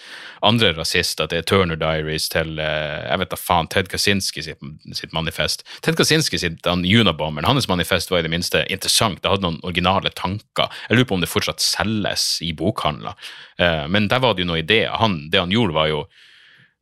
[0.43, 1.31] andre rasister.
[1.31, 4.67] Er Turner Diaries til eh, jeg vet da faen, Ted Kaczynski sitt,
[4.99, 5.63] sitt manifest.
[5.87, 9.23] Ted Kaczynski sitt han, Unabomberen, hans manifest var i det minste interessant.
[9.23, 10.75] Det hadde noen originale tanker.
[10.89, 13.15] Jeg lurer på om det fortsatt selges i bokhandler.
[13.63, 14.91] Eh, men der var det jo noen ideer.
[14.99, 16.05] Han, det han gjorde, var jo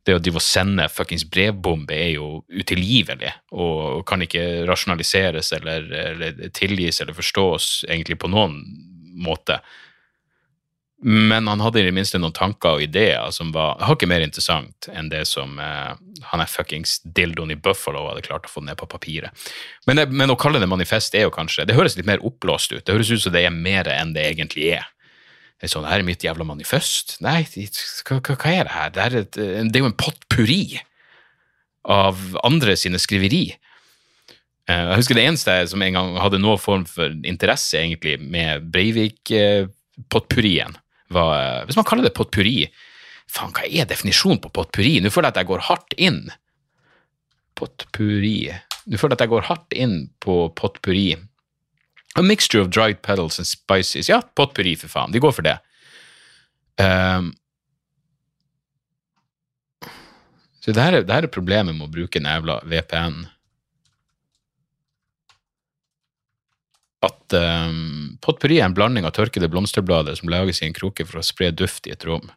[0.07, 5.85] det å drive og sende fuckings brevbombe er jo utilgivelig og kan ikke rasjonaliseres eller,
[6.13, 8.57] eller, tilgis eller forstås egentlig på noen
[9.21, 9.59] måte.
[11.03, 14.89] Men han hadde i det minste noen tanker og ideer som var hakket mer interessant
[14.93, 15.93] enn det som eh,
[16.29, 19.33] han er fuckings dildoen i Buffalo hadde klart å få ned på papiret.
[19.89, 22.73] Men, det, men å kalle det manifest er jo kanskje Det høres litt mer oppblåst
[22.75, 22.83] ut.
[22.85, 24.85] Det høres ut som det er mer enn det egentlig er.
[25.61, 27.19] Er sånn, her er mitt jævla manifest.
[27.21, 28.93] Nei, hva, hva, er det her?
[28.95, 30.63] Det er, et, det er jo en potpurri
[31.85, 33.57] av andre sine skriveri.
[34.69, 38.67] Eh, jeg husker det eneste som en gang hadde noen form for interesse egentlig med
[38.73, 40.77] Breivik-potpurrien,
[41.11, 42.59] var eh, Hvis man kaller det potpurri,
[43.29, 44.93] faen, hva er definisjonen på potpurri?
[45.01, 46.21] Nå føler jeg at jeg går hardt inn.
[47.57, 48.39] Potpurri
[48.89, 51.09] Nå føler jeg at jeg går hardt inn på potpurri.
[52.15, 54.09] A mixture of dried petals and spices.
[54.09, 55.13] Ja, potpurri, for faen.
[55.13, 55.57] Vi går for det.
[56.81, 57.31] Um,
[60.61, 63.23] så det her, er, det her, er, problemet med å bruke en jævla VPN.
[67.01, 71.21] At um, potpurri er en blanding av tørkede blomsterblader som lages i en kroke for
[71.21, 72.27] å spre duft i et rom.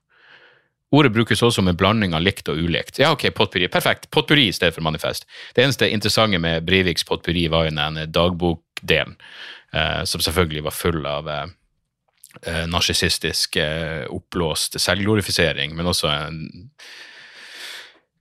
[0.94, 3.00] Ordet brukes også med blanding av likt og ulikt.
[3.02, 3.66] Ja, ok, potpurri.
[3.68, 4.06] Perfekt.
[4.14, 5.26] Potpurri i stedet for manifest.
[5.56, 11.06] Det eneste interessante med Breiviks potpurri var jo den dagbokdelen eh, som selvfølgelig var full
[11.06, 11.46] av eh,
[12.46, 16.40] eh narsissistisk, eh, oppblåst selvglorifisering, men også en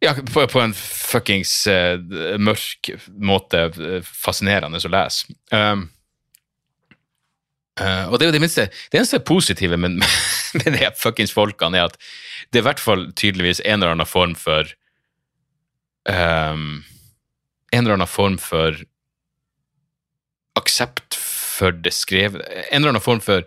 [0.04, 1.96] ja, på, på en fuckings uh,
[2.42, 2.92] mørk
[3.24, 3.70] måte
[4.04, 5.32] fascinerende å lese.
[5.54, 5.86] Um,
[7.80, 10.04] uh, og det er jo det minste Det eneste positive med,
[10.60, 11.96] med de fuckings folkene, er at
[12.52, 14.68] det er i hvert fall tydeligvis en eller annen form for
[16.10, 16.84] um,
[17.72, 18.84] En eller annen form for
[20.60, 23.44] aksept for det skrevne En eller annen form for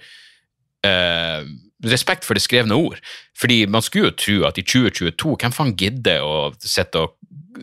[0.87, 1.47] eh,
[1.85, 3.01] respekt for det skrevne ord.
[3.37, 7.17] Fordi man skulle jo tro at i 2022, hvem faen gidder å sitte og,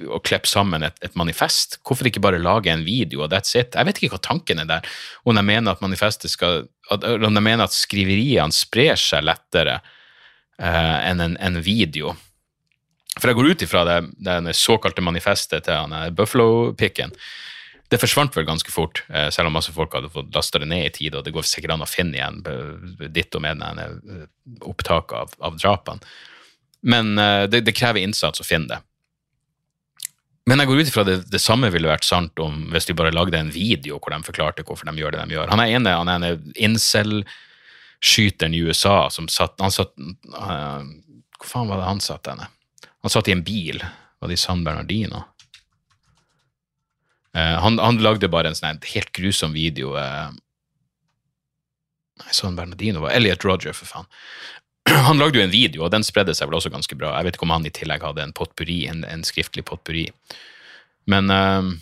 [0.05, 1.79] og klippe sammen et, et, manifest?
[1.85, 3.73] Hvorfor ikke bare lage en video, og that's it?
[3.73, 4.91] Jeg vet ikke hva tanken er der.
[5.25, 9.79] Om de mener at manifestet skal at, Om de mener at skriveriene sprer seg lettere
[10.59, 12.13] eh, enn en, en, video.
[13.15, 17.13] For jeg går ut ifra det, det såkalte manifestet til han Buffalo-pikken
[17.93, 20.87] det forsvant vel ganske fort, eh, selv om masse folk hadde fått lasta det ned
[20.87, 22.39] i tid, og det går sikkert an å finne igjen
[23.13, 24.23] ditto med denne eh,
[24.65, 26.01] opptaket av, av drapene.
[26.83, 28.79] Men eh, det, det, krever innsats å finne det.
[30.49, 33.13] Men jeg går ut ifra det, det samme ville vært sant om hvis de bare
[33.15, 35.53] lagde en video hvor de forklarte hvorfor de gjør det de gjør.
[35.53, 39.95] Han er ene, han er en incel-skyteren i USA som satt Han satt
[40.35, 40.83] uh,
[41.39, 42.49] Hvor faen var det han satt henne?
[43.05, 43.79] Han satt i en bil.
[44.19, 45.23] Var det i San Bernardino?
[47.33, 49.95] Uh, han, han, lagde bare en sånn helt grusom video.
[49.97, 50.39] Jeg
[52.21, 54.05] Nei, sånn Bernardino var Elliot Roger, for faen.
[55.07, 57.15] Han lagde jo en video, og den spredde seg vel også ganske bra.
[57.17, 60.03] Jeg vet ikke om han i tillegg hadde en potpurri, en, en skriftlig potpurri.
[61.09, 61.73] Men uh,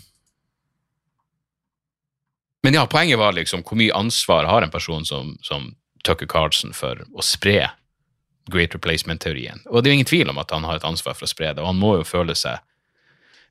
[2.62, 5.72] Men ja, poenget var liksom hvor mye ansvar har en person som, som
[6.06, 7.72] Tucker Carlson for å spre
[8.50, 9.64] Great Replacement-teorien.
[9.70, 11.50] Og det er jo ingen tvil om at han har et ansvar for å spre
[11.50, 12.62] det, og han må jo føle seg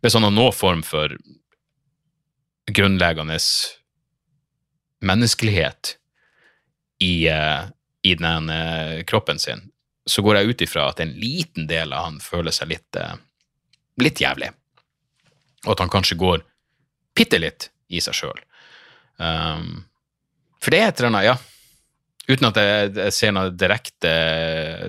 [0.02, 1.14] Hvis han har noen form for
[2.76, 3.38] grunnleggende
[5.02, 5.96] menneskelighet
[7.02, 7.68] i, uh,
[8.06, 9.68] i den uh, kroppen sin,
[10.06, 13.16] så går jeg ut ifra at en liten del av han føler seg litt, uh,
[14.02, 14.52] litt jævlig.
[15.66, 16.44] Og at han kanskje går
[17.18, 18.44] bitte litt i seg sjøl.
[19.22, 19.84] Um,
[20.62, 21.38] for det er et eller annet, ja.
[22.30, 24.12] Uten at jeg, jeg, ser noe direkte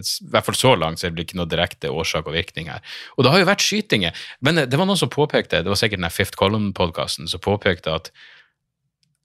[0.02, 2.82] I hvert fall så langt så er det ikke noe direkte årsak og virkning her.
[3.16, 4.18] Og det har jo vært skytinger.
[4.44, 8.10] Men det var noen som påpekte, det var sikkert den Fifth Column-podkasten, som påpekte at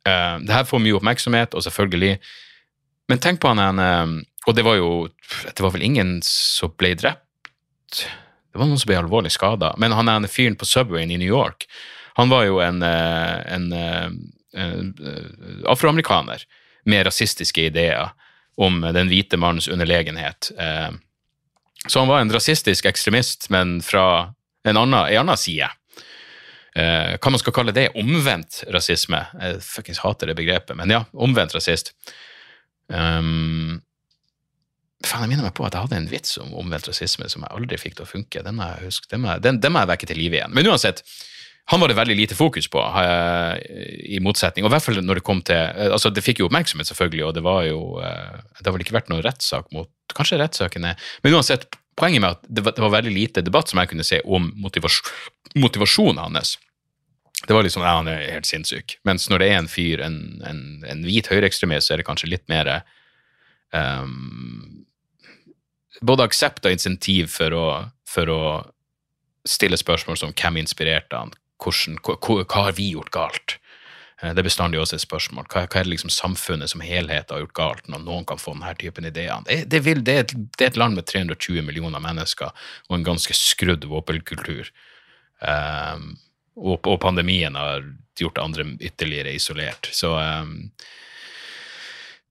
[0.07, 2.17] uh, det her får mye oppmerksomhet, og selvfølgelig
[3.07, 4.07] Men tenk på han uh,
[4.47, 5.07] Og det var jo
[5.43, 8.07] Det var vel ingen som ble drept.
[8.51, 9.73] Det var noen som ble alvorlig skada.
[9.77, 11.67] Men han er en fyren på Subwayen i New York,
[12.17, 13.67] han var jo en, uh, en
[15.69, 16.47] afroamerikaner
[16.87, 18.13] med rasistiske ideer
[18.57, 20.51] om den hvite mannens underlegenhet.
[20.59, 20.89] Eh,
[21.87, 24.33] så han var en rasistisk ekstremist, men fra
[24.67, 25.69] en annen, en annen side.
[26.77, 27.89] Eh, hva man skal kalle det?
[27.97, 29.23] Omvendt rasisme.
[29.41, 31.93] Jeg fuckings hater det begrepet, men ja, omvendt rasist.
[32.87, 33.79] Um,
[35.03, 37.55] faen, jeg minner meg på at jeg hadde en vits om omvendt rasisme som jeg
[37.55, 38.43] aldri fikk til å funke.
[38.45, 40.53] Den må jeg, den jeg vekke til live igjen.
[40.55, 41.03] Men uansett,
[41.69, 43.55] han var det veldig lite fokus på, uh,
[43.99, 44.63] i motsetning.
[44.63, 47.25] Og i hvert fall når det kom til uh, altså Det fikk jo oppmerksomhet, selvfølgelig,
[47.27, 50.93] og det var jo uh, Det har vel ikke vært noen rettssak mot Kanskje rettssakene
[51.25, 51.67] Men uansett,
[51.99, 54.47] poenget med at det var, det var, veldig lite debatt som jeg kunne se om
[54.55, 55.01] motivas
[55.57, 56.57] motivasjonen hans.
[57.47, 58.97] Det var liksom ja, han er helt sinnssyk.
[59.07, 62.29] Mens når det er en fyr, en, en, en hvit høyreekstremist, så er det kanskje
[62.29, 62.69] litt mer
[63.73, 64.85] um,
[66.05, 67.65] Både aksept og insentiv for å,
[68.05, 68.41] for å
[69.49, 73.57] stille spørsmål som hvem inspirerte han, hvordan, hva, hva, har vi gjort galt?
[74.21, 75.47] Eh, det er bestandig også et spørsmål.
[75.51, 78.55] Hva, hva er det liksom samfunnet som helhet har gjort galt, når noen kan få
[78.55, 79.43] denne typen ideer?
[79.47, 82.53] Det, det, vil, det, er et, det, er et, land med 320 millioner mennesker
[82.89, 84.71] og en ganske skrudd våpenkultur.
[85.41, 86.15] Um,
[86.57, 87.85] og, og, pandemien har
[88.17, 89.89] gjort andre ytterligere isolert.
[89.93, 90.71] Så um,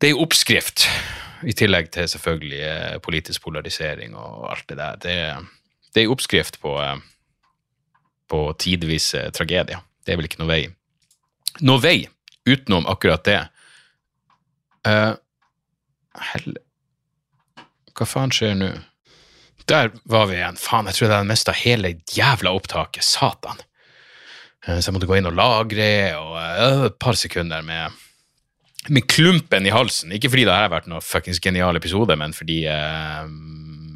[0.00, 0.88] det er jo oppskrift,
[1.46, 4.96] i tillegg til selvfølgelig eh, politisk polarisering og alt det der.
[5.00, 5.16] Det,
[5.94, 6.96] det er oppskrift på uh,
[8.30, 9.82] på tidvis eh, tragedier.
[10.04, 10.62] Det er vel ikke noe vei.
[11.66, 11.98] Noe vei
[12.46, 13.40] utenom akkurat det.
[14.86, 15.16] Uh,
[16.30, 16.58] hell...
[17.96, 18.70] Hva faen skjer nå?
[19.66, 20.58] Der var vi igjen.
[20.60, 23.02] Faen, jeg tror jeg hadde mista hele jævla opptaket.
[23.06, 23.58] Satan.
[24.62, 28.02] Uh, så jeg måtte gå inn og lagre, og uh, et par sekunder med
[28.86, 30.12] med klumpen i halsen.
[30.14, 32.60] Ikke fordi det har vært noe fuckings genial episode, men fordi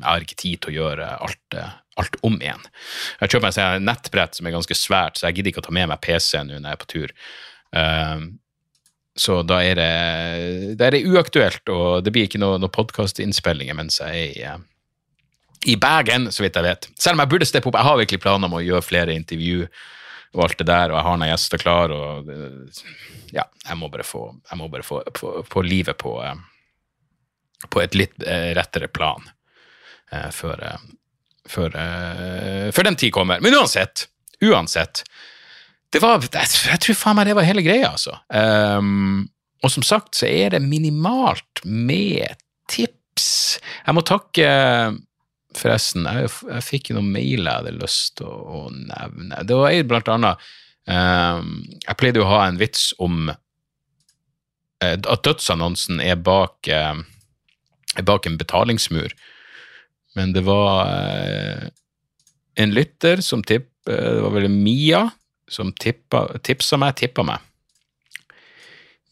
[0.00, 1.60] jeg har ikke tid til å gjøre alt
[2.00, 2.62] alt om igjen.
[3.20, 5.76] Jeg kjøper meg et nettbrett som er ganske svært, så jeg gidder ikke å ta
[5.76, 7.14] med meg PC nå når jeg er på tur.
[7.76, 8.24] Uh,
[9.20, 13.76] så da er, det, da er det uaktuelt, og det blir ikke noen noe podkastinnspillinger
[13.76, 15.24] mens jeg er i, uh,
[15.70, 16.90] i Bergen, så vidt jeg vet.
[16.96, 17.76] Selv om jeg burde steppe opp.
[17.76, 19.66] Jeg har virkelig planer om å gjøre flere intervju
[20.30, 22.28] og alt det der, og jeg har noen gjester klar, og
[23.34, 26.12] ja, jeg må bare få, må bare få, få, få livet på,
[27.66, 28.14] på et litt
[28.54, 29.26] rettere plan
[30.34, 30.62] før,
[31.48, 33.42] før, uh, før den tid kommer.
[33.42, 34.08] Men uansett,
[34.42, 35.04] uansett
[35.90, 38.14] det var, jeg, jeg tror faen meg det var hele greia, altså.
[38.30, 39.26] Um,
[39.60, 42.38] og som sagt så er det minimalt med
[42.70, 43.58] tips.
[43.86, 44.50] Jeg må takke
[45.58, 49.40] Forresten, jeg, jeg fikk noen mailer jeg hadde lyst til å, å, nevne.
[49.42, 50.44] Det var blant annet
[50.86, 57.02] um, Jeg pleide jo å ha en vits om uh, at dødsannonsen er bak uh,
[58.06, 59.10] bak en betalingsmur.
[60.18, 61.70] Men det var eh,
[62.54, 65.10] en lytter som tipp, eh, Det var vel Mia
[65.50, 67.38] som tippa, tipsa meg, tippa meg.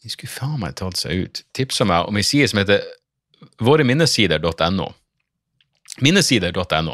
[0.03, 1.43] De skulle faen meg tatt seg ut.
[1.55, 2.79] Tipsa meg om ei side som heter
[3.63, 4.87] våreminnesider.no.
[5.99, 6.93] Minnesider.no.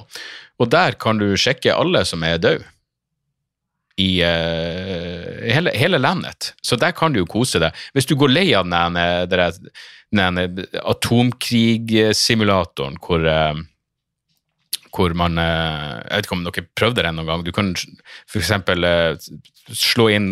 [0.57, 2.65] Og der kan du sjekke alle som er døde.
[4.01, 6.53] I uh, hele, hele, landet.
[6.65, 7.71] Så der kan du jo kose deg.
[7.95, 8.93] Hvis du går lei av den,
[9.31, 9.69] den,
[10.11, 10.35] den
[10.81, 13.55] atomkrigsimulatoren hvor uh,
[14.95, 17.45] hvor man eh, Jeg vet ikke om dere prøvde det noen gang.
[17.45, 19.29] Du kan f.eks.
[19.75, 20.31] slå inn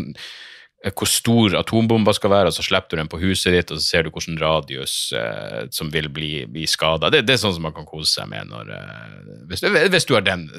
[0.91, 3.85] hvor stor atombomba skal være, og så slipper du den på huset ditt, og så
[3.85, 7.07] ser du hvilken radius eh, som vil bli, bli skada.
[7.13, 9.15] Det, det, er sånn som man kan kose seg med når, eh,
[9.47, 10.49] hvis, hvis, du har den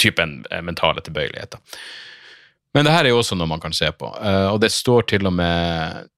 [0.00, 1.58] typen eh, mentale tilbøyeligheter.
[2.72, 5.10] Men det her er jo også noe man kan se på, eh, og det står
[5.10, 6.08] til og med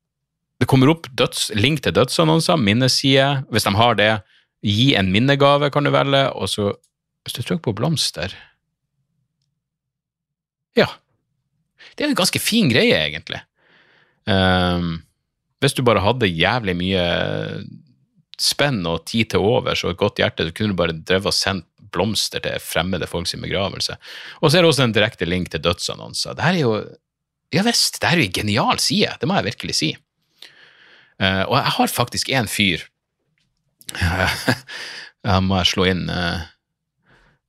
[0.60, 4.12] Det kommer opp døds, link til dødsannonser, minnesider, Hvis de har det,
[4.62, 6.70] gi en minnegave, kan du velge, og så
[7.24, 8.34] hvis du trykker på blomster
[10.74, 10.88] Ja.
[11.94, 13.38] Det er en ganske fin greie, egentlig.
[14.26, 15.04] Um,
[15.62, 17.04] hvis du bare hadde jævlig mye
[18.40, 21.36] spenn og tid til overs og et godt hjerte, så kunne du bare drevet og
[21.36, 23.96] sendt blomster til fremmede folks begravelse.
[24.42, 26.34] Og så er det også en direkte link til dødsannonser.
[26.34, 26.76] Det her er jo
[27.54, 29.92] Ja visst, det her er jo en genial side, det må jeg virkelig si.
[31.22, 32.82] Uh, og jeg har faktisk en fyr
[35.28, 36.42] Jeg må slå inn uh,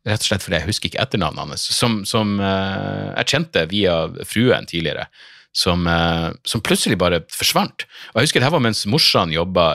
[0.06, 3.96] rett og slett fordi jeg husker ikke etternavnet hans, som, som uh, jeg kjente via
[4.28, 5.08] fruen tidligere,
[5.56, 7.88] som, uh, som, plutselig bare forsvant.
[8.14, 9.68] Og jeg husker det var mens morsan jobba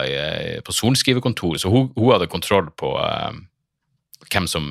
[0.65, 3.31] på sorenskriverkontor, så hun, hun, hadde kontroll på uh,
[4.31, 4.69] hvem som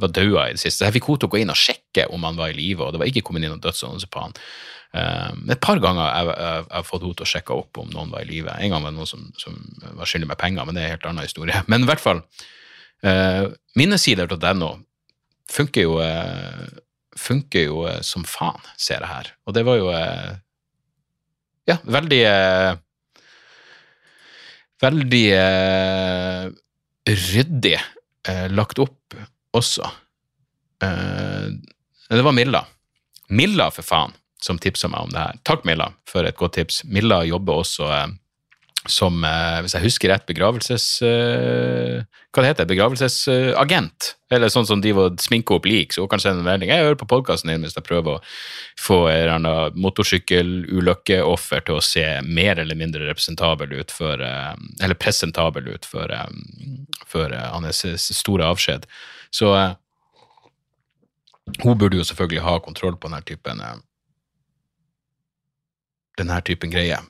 [0.00, 0.78] var daua i det siste.
[0.78, 2.86] Så jeg fikk henne til å gå inn og sjekke om han var i live,
[2.86, 4.36] og det var ikke kommet inn noen dødsannonse på han.
[5.52, 8.24] et par ganger har jeg, jeg, fått henne til å sjekke opp om noen var
[8.24, 8.54] i live.
[8.56, 9.58] En gang var det noen som, som
[9.98, 11.60] var skyldig med penger, men det er en helt annen historie.
[11.68, 12.22] Men i hvert fall,
[13.76, 14.70] minnesider.no
[15.50, 16.66] funker jo, uh,
[17.18, 19.32] funker jo uh, som faen, ser jeg her.
[19.46, 19.90] Og det var jo
[21.68, 22.22] ja, veldig
[24.80, 25.26] Veldig
[27.04, 27.74] ryddig
[28.48, 29.12] lagt opp
[29.52, 29.90] også.
[30.80, 32.62] det var Milla.
[33.28, 35.42] Milla, for faen, som tipsa meg om det her.
[35.44, 36.80] Takk, Milla, for et godt tips.
[36.88, 37.90] Milla jobber også
[38.88, 41.02] som, eh, hvis jeg husker rett, begravelses...
[41.04, 44.14] Eh, hva det heter Begravelsesagent.
[44.30, 46.70] Eller sånn som de sminker opp lik, så hun kan sende en melding.
[46.70, 48.22] Jeg hører på podkasten din hvis jeg prøver å
[48.78, 55.74] få en motorsykkelulykkeoffer til å se mer eller mindre representabel ut for eh, Eller presentabel
[55.74, 56.14] ut for,
[57.10, 58.86] for hans store avskjed.
[59.34, 59.52] Så
[61.60, 63.60] hun burde jo selvfølgelig ha kontroll på denne typen
[66.20, 67.02] denne typen greier.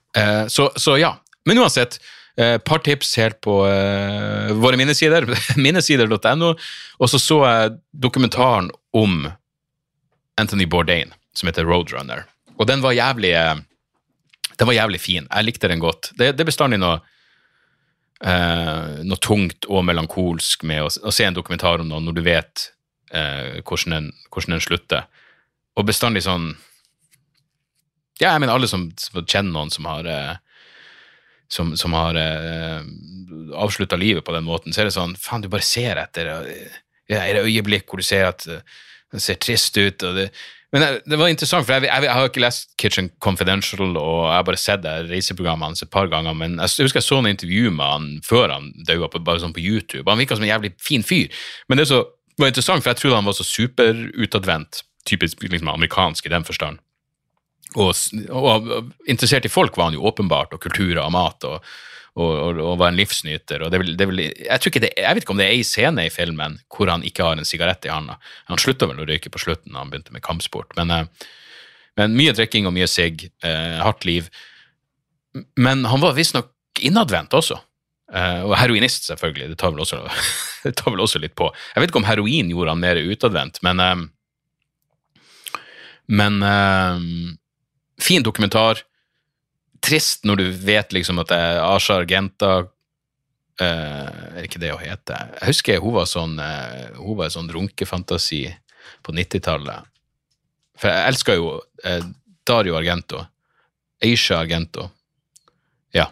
[0.49, 2.01] Så, så, ja, men uansett,
[2.41, 5.27] et eh, par tips helt på uh, våre minnesider,
[5.65, 6.55] minnesider.no.
[7.01, 9.25] Og så så jeg dokumentaren om
[10.41, 12.27] Anthony Bourdain, som heter Roadrunner.
[12.57, 13.59] Og den var jævlig uh,
[14.61, 15.29] den var jævlig fin.
[15.31, 16.13] Jeg likte den godt.
[16.19, 16.99] Det, det er bestandig noe,
[18.21, 22.23] uh, noe tungt og melankolsk med å, å, se en dokumentar om noe når du
[22.27, 22.67] vet
[23.11, 25.09] den, hvordan, den, slutter.
[25.75, 26.53] Og bestandig sånn
[28.21, 30.07] Ja, jeg mener alle som, som kjenner noen som har
[31.53, 32.81] som, som har eh,
[33.59, 36.31] avslutta livet på den måten, så er det sånn Faen, du bare ser etter
[37.11, 38.63] ja, det øyeblikk hvor du ser at eh,
[39.11, 40.03] det ser trist ut.
[40.07, 40.29] og det,
[40.71, 44.29] men det, det var interessant, for jeg, jeg, jeg, har ikke lest Kitchen Confidential, og
[44.29, 47.19] jeg har bare sett det reiseprogrammet hans et par ganger, men jeg, husker jeg så
[47.19, 50.07] noen intervju med han før han døde, bare sånn på YouTube.
[50.07, 51.43] Han virka som en jævlig fin fyr.
[51.67, 52.05] Men det så,
[52.39, 56.79] var interessant, for jeg trodde han var så superutadvendt, typisk liksom, amerikansk i den forstand.
[57.79, 57.95] Og,
[58.35, 58.71] og,
[59.07, 61.67] interessert i folk var han jo åpenbart, og kulturer og mat, og,
[62.19, 63.63] og, og var en livsnyter.
[63.63, 66.07] og det vil, det vil, jeg, det, jeg, vet ikke om det er ei scene
[66.09, 68.19] i filmen hvor han ikke har en sigarett i handa.
[68.51, 70.75] Han slutta vel å røyke på slutten da han begynte med kampsport.
[70.81, 71.31] Men, eh,
[72.01, 74.31] men mye drikking og mye sigg, eh, hardt liv.
[75.57, 76.51] Men han var visstnok
[76.83, 77.61] innadvendt også.
[78.11, 79.53] Eh, og heroinist, selvfølgelig.
[79.53, 80.03] Det tar, også,
[80.67, 81.53] det tar, vel også, litt på.
[81.75, 84.09] Jeg vet ikke om heroin gjorde han mer utadvendt, men eh,
[86.11, 86.99] men eh,
[88.03, 88.83] fin dokumentar.
[89.85, 95.31] Trist når du vet liksom at Asha Argenta uh, Er ikke det hun heter?
[95.39, 98.43] Jeg husker hun var sånn uh, hun var en sånn runkefantasi
[99.07, 99.89] på 90-tallet.
[100.81, 102.03] For jeg elska jo uh,
[102.49, 103.23] Dario Argento.
[104.05, 104.89] Aisha Argento.
[105.97, 106.11] Ja.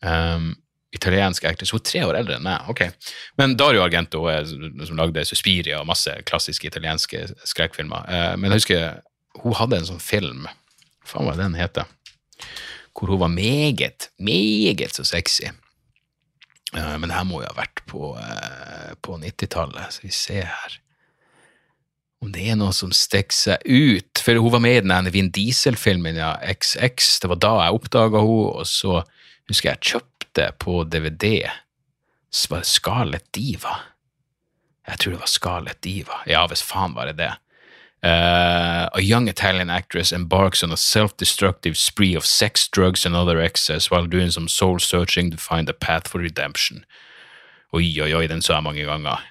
[0.00, 0.54] Um,
[0.94, 1.72] italiensk actress.
[1.74, 2.68] Hun er tre år eldre enn meg.
[2.70, 2.84] ok.
[3.40, 8.08] Men Dario Argento er, som lagde Suspiria og masse klassiske italienske skrekkfilmer.
[8.08, 8.86] Uh, men jeg husker
[9.42, 10.46] hun hadde en sånn film
[11.08, 11.88] faen hva den heter,
[12.94, 15.50] hvor hun var meget, meget så sexy.
[16.74, 19.94] Eh, men her må jo ha vært på, eh, på 90-tallet.
[19.94, 20.80] Så vi ser her
[22.24, 24.22] om det er noe som stikker seg ut.
[24.24, 27.20] For hun var med i den Vin Diesel-filmen ja, XX.
[27.20, 29.02] Det var da jeg oppdaga henne, og så
[29.50, 31.44] husker jeg jeg kjøpte på DVD
[32.34, 33.76] Scarlett Diva.
[34.88, 36.22] Jeg tror det var Scarlett Diva.
[36.26, 37.30] Ja, hvis faen var det det.
[38.04, 43.40] Uh, a young Italian actress embarks on a self-destructive spree of sex, drugs and other
[43.40, 46.84] excess while doing some soul-searching to find a path for redemption.
[47.72, 49.24] Oi, oi, oi, den sa jeg mange ganger.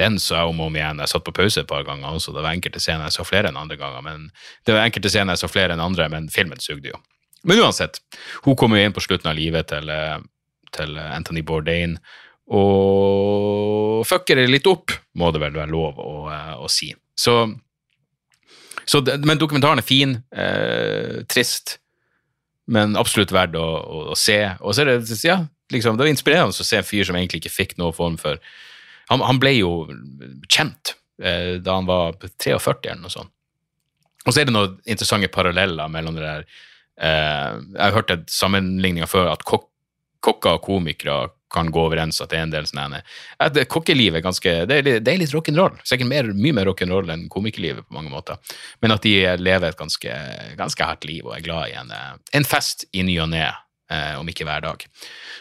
[0.00, 0.98] Den sa jeg om og om igjen.
[1.04, 2.34] Jeg satt på pause et par ganger også.
[2.34, 4.02] Det var enkelte scener jeg så flere enn andre ganger.
[4.02, 4.30] men
[4.66, 6.98] Det var enkelte scener jeg så flere enn andre, men filmen sugde jo.
[7.44, 8.00] Men uansett,
[8.42, 10.18] hun kommer jo inn på slutten av livet til, eh,
[10.72, 11.98] til Anthony Bourdain
[12.50, 16.94] og fucker det litt opp, må det vel være lov å, eh, å si.
[17.16, 17.54] Så,
[18.84, 21.78] så, men dokumentaren er fin, eh, trist,
[22.72, 24.38] men absolutt verdt å, å, å se.
[24.60, 25.40] Og så er det, ja,
[25.74, 28.42] liksom, det var inspirerende å se en fyr som egentlig ikke fikk noen form for
[29.10, 29.70] Han, han ble jo
[30.48, 33.32] kjent eh, da han var 43 eller noe sånt.
[34.22, 39.10] Og så er det noen interessante paralleller mellom det der eh, Jeg har hørt sammenligninger
[39.10, 39.66] før at kok
[40.22, 41.14] kokker og komikere
[41.52, 43.02] kan gå overens at det er en del sånne
[43.42, 45.76] at Kokkelivet er ganske Det er, det er litt rock'n'roll.
[45.88, 48.38] Sikkert mer, mye mer rock'n'roll enn komikerlivet på mange måter.
[48.82, 50.14] Men at de lever et ganske,
[50.58, 53.44] ganske hardt liv og er glad i en, eh, en fest i ny og ne,
[53.90, 54.86] eh, om ikke hver dag.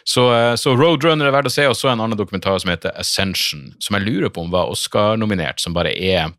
[0.04, 2.96] Så, eh, så, Roadrunner er verdt å se, og så en annen dokumentar som heter
[3.00, 6.34] Ascension, som jeg lurer på om var Oscar-nominert, som bare er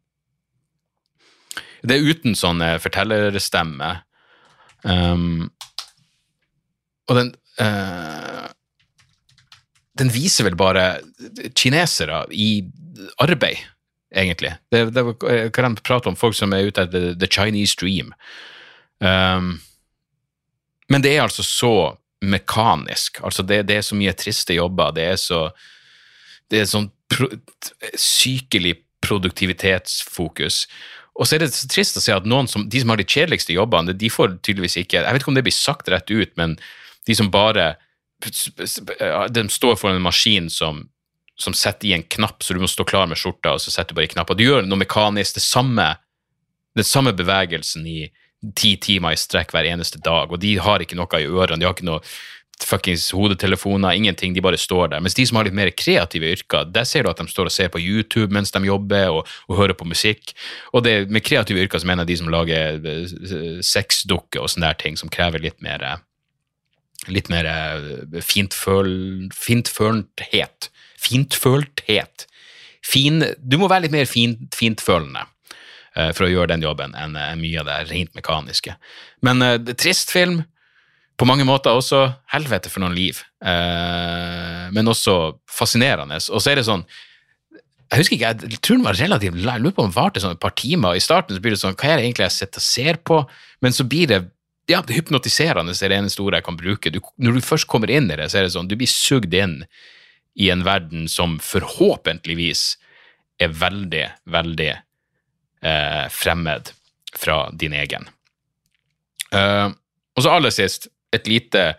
[1.82, 4.04] Det er uten sånn fortellerstemme.
[4.84, 5.50] Um,
[7.10, 8.46] og den uh,
[9.98, 10.86] den viser vel bare
[11.58, 12.64] kinesere i
[13.20, 13.60] arbeid,
[14.14, 14.54] egentlig.
[14.72, 18.14] Det, det hva de prater om, folk som er ute etter the Chinese dream.
[19.02, 19.58] Um,
[20.92, 21.74] men det er altså så
[22.22, 23.20] mekanisk.
[23.26, 24.94] Altså det, det, er så mye triste jobber.
[24.96, 25.50] Det er så
[26.50, 27.30] Det er sånn pro,
[27.96, 30.66] sykelig produktivitetsfokus.
[31.16, 33.08] Og så er det så trist å se at noen som, de som har de
[33.08, 36.32] kjedeligste jobbene, de får tydeligvis ikke Jeg vet ikke om det blir sagt rett ut,
[36.36, 36.58] men
[37.08, 37.74] de som bare
[38.22, 40.84] de står for en maskin som,
[41.38, 43.94] som setter i en knapp, så du må stå klar med skjorta, og så setter
[43.94, 44.36] du bare i knappa.
[44.38, 45.88] Du gjør noe mekanisk, det samme,
[46.78, 48.04] den samme bevegelsen i
[48.58, 51.68] ti timer i strekk hver eneste dag, og de har ikke noe i ørene, de
[51.68, 52.02] har ikke noe
[52.66, 55.02] fuckings hodetelefoner, ingenting, de bare står der.
[55.02, 57.54] Mens de som har litt mer kreative yrker, der ser du at de står og
[57.54, 60.34] ser på YouTube mens de jobber, og, og hører på musikk.
[60.72, 64.70] Og det, med kreative yrker så mener jeg de som lager eh, sexdukker og sånne
[64.70, 66.00] der ting, som krever litt mer eh,
[67.10, 68.92] litt mer eh, fintføl,
[69.34, 70.70] fintfølthet.
[71.02, 72.26] Fintfølthet.
[72.86, 77.14] Fin, du må være litt mer fint, fintfølende uh, for å gjøre den jobben enn
[77.14, 78.74] uh, mye av det rent mekaniske.
[79.26, 80.42] Men uh, trist film.
[81.20, 86.16] På mange måter også helvete for noen liv, men også fascinerende.
[86.32, 86.82] Og så er det sånn
[87.92, 90.34] jeg husker ikke, jeg tror den var relativt jeg lurer på om den varte sånn
[90.34, 90.96] et par timer.
[90.96, 93.18] I starten så blir det sånn, hva er det egentlig jeg sitter og ser på?
[93.62, 94.18] Men så blir det
[94.70, 96.92] ja, det hypnotiserende er det eneste ordet jeg kan bruke.
[96.94, 99.34] Du, når du først kommer inn i det, så er det sånn du blir sugd
[99.34, 99.62] inn
[100.38, 102.64] i en verden som forhåpentligvis
[103.42, 106.72] er veldig, veldig eh, fremmed
[107.18, 108.06] fra din egen.
[109.34, 109.68] Eh,
[110.16, 111.72] og så aller sist, et lite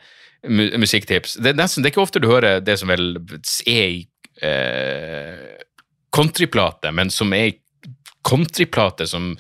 [0.44, 1.38] mu musikktips.
[1.40, 3.16] Det er, nesten, det er ikke ofte du hører det som vel
[3.70, 4.02] er i
[4.44, 5.54] eh,
[6.14, 7.56] countryplate, men som er
[8.28, 9.34] countryplate som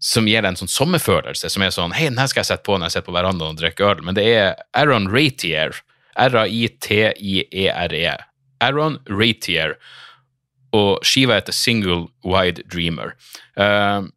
[0.00, 2.66] som gir deg en sånn sommerfølelse, som er sånn Hei, den her skal jeg sette
[2.66, 4.04] på når jeg sitter på verandaen og drikker øl.
[4.06, 5.76] Men det er Aaron Ratier.
[6.20, 8.00] R-a-i-t-i-e-r-e.
[8.08, 8.14] E.
[8.64, 9.76] Aaron Ratier.
[10.76, 13.14] Og skiva heter Single Wide Dreamer.
[13.58, 14.08] Uh,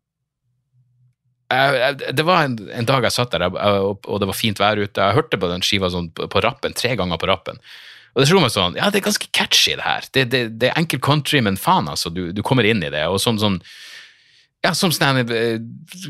[1.53, 4.97] det var en, en, dag jeg satt der, og det var fint vær ute.
[4.97, 7.59] Jeg hørte på den skiva sånn på rappen, tre ganger på rappen.
[8.13, 10.07] Og det slo meg sånn Ja, det er ganske catchy, det her.
[10.13, 12.09] Det, det, det er enkel country, men faen, altså.
[12.13, 13.03] Du, du, kommer inn i det.
[13.09, 13.59] Og sånn, sånn
[14.63, 15.59] ja, som sånn eh,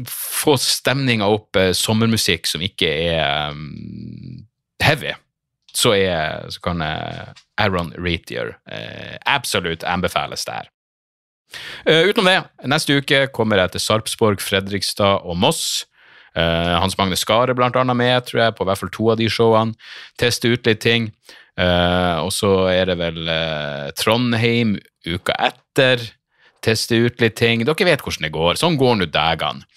[0.10, 4.44] Få stemninga opp, eh, sommermusikk som ikke er um,
[4.84, 5.16] heavy,
[5.74, 10.68] så, er, så kan Aaron Reetier uh, absolutt anbefales der.
[11.88, 12.36] Uh, utenom det,
[12.70, 15.88] neste uke kommer jeg til Sarpsborg, Fredrikstad og Moss.
[16.34, 19.76] Hans Magne Skare blant annet med, tror jeg, på hvert fall to av de showene.
[20.18, 21.04] Teste ut litt ting.
[21.62, 23.20] Og så er det vel
[24.00, 24.72] Trondheim
[25.06, 26.02] uka etter
[26.64, 27.66] teste ut litt ting.
[27.66, 28.60] Dere vet hvordan det går.
[28.60, 29.68] Sånn går nå dagene.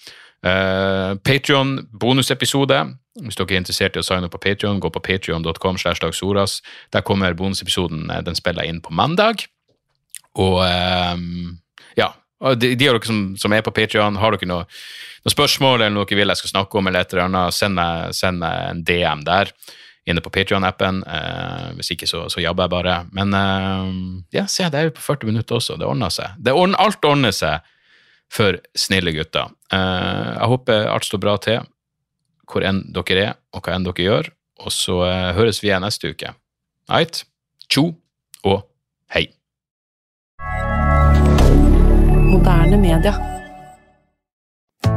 [0.45, 2.79] Uh, Patrion bonusepisode.
[3.17, 5.79] Hvis dere er interessert i å signe opp på Patrion, gå på patrion.com.
[6.93, 8.11] Der kommer bonusepisoden.
[8.13, 9.47] Eh, den spiller inn på mandag.
[10.37, 11.57] Og um,
[11.97, 12.11] ja,
[12.53, 14.67] de, de, av dere som, som er på Patrion, har dere noe,
[15.25, 17.79] noe, spørsmål eller noe dere vil jeg skal snakke om, eller et eller annet, send
[17.79, 19.53] meg, send meg en DM der
[20.07, 21.01] inne på Patrion-appen.
[21.03, 22.97] Eh, hvis ikke, så, så jobber jeg bare.
[23.15, 23.91] Men eh,
[24.39, 25.77] ja, se, det er jo på 40 minutter også.
[25.79, 26.37] Det ordner seg.
[26.39, 27.65] Det ordner, alt ordner seg
[28.33, 29.51] for snille gutter.
[29.73, 31.65] Eh, jeg håper alt står bra til
[32.47, 34.31] hvor enn dere er, og hva enn dere gjør.
[34.63, 36.33] Og så eh, høres vi igjen neste uke.
[36.87, 37.25] Right?
[37.67, 37.89] Tjo
[38.47, 38.61] og
[39.13, 39.27] hei.
[42.27, 43.36] Moderne media.